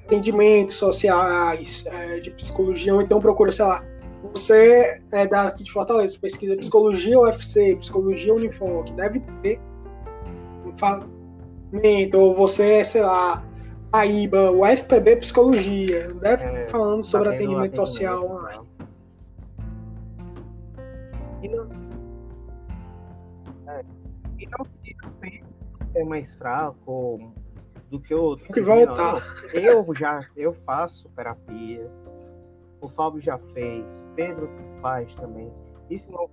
[0.06, 3.84] atendimentos sociais, é, de psicologia, ou então procura, sei lá,
[4.34, 9.60] você é daqui de Fortaleza, pesquisa psicologia UFC, psicologia Unifoc, deve ter
[10.88, 13.44] um ou você, sei lá,
[13.92, 18.68] AIBA, o FPB Psicologia, deve é, falando sobre tá atendimento, social online.
[21.42, 21.68] E não,
[23.68, 23.84] é,
[24.38, 24.66] e não
[25.96, 27.34] é mais fraco
[27.90, 28.52] do que outro.
[28.54, 29.24] Que voltar.
[29.54, 31.90] Eu já eu faço terapia.
[32.82, 34.50] O Fábio já fez, Pedro
[34.82, 35.52] faz também.
[35.90, 36.30] Isso não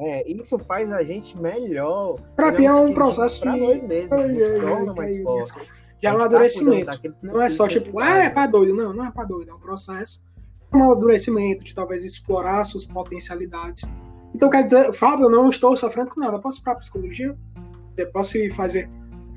[0.00, 2.20] é, isso faz a gente melhor.
[2.36, 5.72] Terapia é um processo que nós mesmos, é, mais forte.
[6.00, 7.14] De amadurecimento.
[7.20, 8.74] Não é só tipo, ah, é pra doido.
[8.74, 9.50] Não, não é pra doido.
[9.50, 10.22] É um processo
[10.72, 13.84] de amadurecimento, de talvez explorar suas potencialidades.
[14.32, 16.36] Então, quer dizer, Fábio, eu não estou sofrendo com nada.
[16.36, 17.36] Eu posso ir pra psicologia?
[17.96, 18.88] Eu posso fazer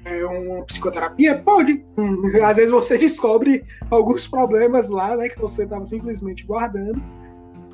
[0.05, 1.39] é, uma psicoterapia?
[1.39, 1.83] Pode.
[1.97, 7.01] Hum, às vezes você descobre alguns problemas lá, né, que você estava simplesmente guardando.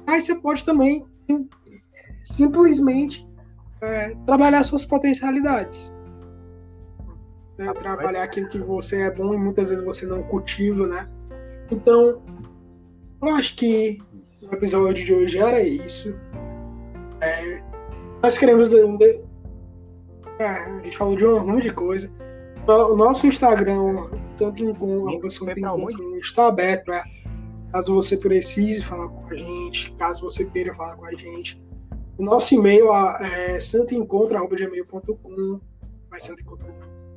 [0.06, 1.04] Aí você pode também
[2.28, 3.26] simplesmente
[3.82, 5.94] é, trabalhar suas potencialidades.
[7.58, 11.10] Né, trabalhar aquilo que você é bom e muitas vezes você não cultiva, né?
[11.72, 12.22] Então,
[13.22, 14.00] eu acho que
[14.44, 16.20] o episódio de hoje era isso.
[17.22, 17.64] É,
[18.22, 18.70] nós queremos
[20.40, 22.12] é, a gente falou de um monte de coisa.
[22.68, 24.74] O nosso Instagram, tanto em
[26.20, 27.04] está aberto para
[27.72, 31.60] caso você precise falar com a gente, caso você queira falar com a gente.
[32.18, 35.60] O nosso e-mail é santoencontro.gmail.com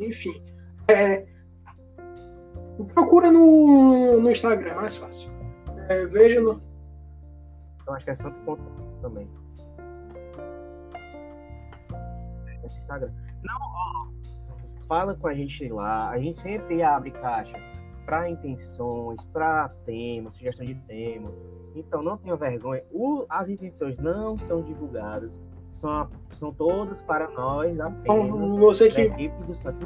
[0.00, 0.42] enfim.
[0.88, 1.26] É,
[2.94, 5.30] procura no, no Instagram, é mais fácil.
[5.88, 6.60] É, veja no.
[7.86, 8.64] Eu acho que é Santo Encontro
[9.00, 9.28] também.
[12.64, 13.12] Instagram.
[13.42, 14.08] Não, ó,
[14.86, 16.10] fala com a gente lá.
[16.10, 17.56] A gente sempre abre caixa
[18.06, 21.30] para intenções, para temas, sugestão de tema.
[21.74, 22.82] Então não tenha vergonha.
[22.90, 25.38] O, as intenções não são divulgadas.
[25.70, 28.58] São, são todas para nós apenas.
[28.58, 29.30] Você que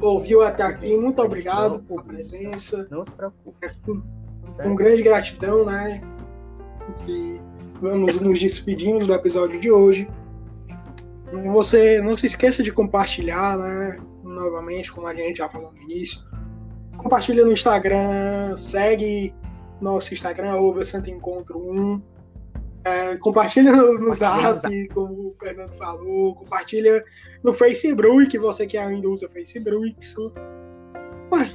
[0.01, 2.87] ouviu até aqui, muito obrigado por a presença.
[2.91, 3.67] Não se preocupe.
[3.67, 6.01] É, com grande gratidão, né?
[7.05, 7.41] Que
[7.81, 10.09] vamos nos despedindo do episódio de hoje.
[11.53, 13.99] Você não se esqueça de compartilhar, né?
[14.23, 16.21] Novamente, como a gente já falou no início.
[16.97, 19.35] Compartilha no Instagram, segue
[19.85, 22.03] nosso Instagram, arroba Encontro 1.
[22.87, 26.35] É, compartilha no, no Zap, como o Fernando falou.
[26.35, 27.05] Compartilha
[27.43, 30.35] no Facebook, você que ainda usa Facebook.
[31.33, 31.51] Ué,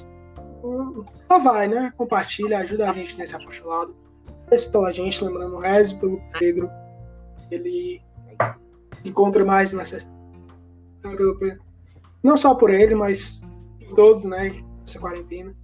[1.27, 1.91] só vai, né?
[1.97, 3.95] Compartilha, ajuda a gente nesse apostolado.
[4.49, 6.69] Reze pela gente, lembrando, reze pelo Pedro.
[7.51, 8.01] Ele
[9.05, 10.09] encontra mais nessa.
[12.23, 13.41] Não só por ele, mas
[13.79, 14.51] por todos, né?
[14.81, 15.55] Nessa quarentena.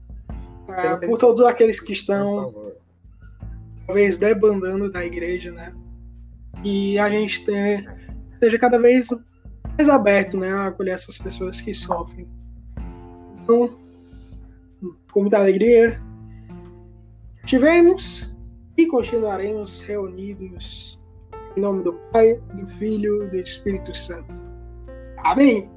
[0.68, 2.74] É, por todos aqueles que estão
[3.86, 5.74] talvez debandando da igreja, né?
[6.64, 7.86] E a gente ter,
[8.40, 9.10] seja cada vez
[9.78, 12.28] mais aberto, né, a acolher essas pessoas que sofrem.
[13.44, 13.78] Então,
[15.12, 16.02] com muita alegria,
[17.46, 18.36] tivemos
[18.78, 21.00] e continuaremos reunidos
[21.56, 24.34] em nome do Pai, do Filho e do Espírito Santo.
[25.18, 25.75] Amém.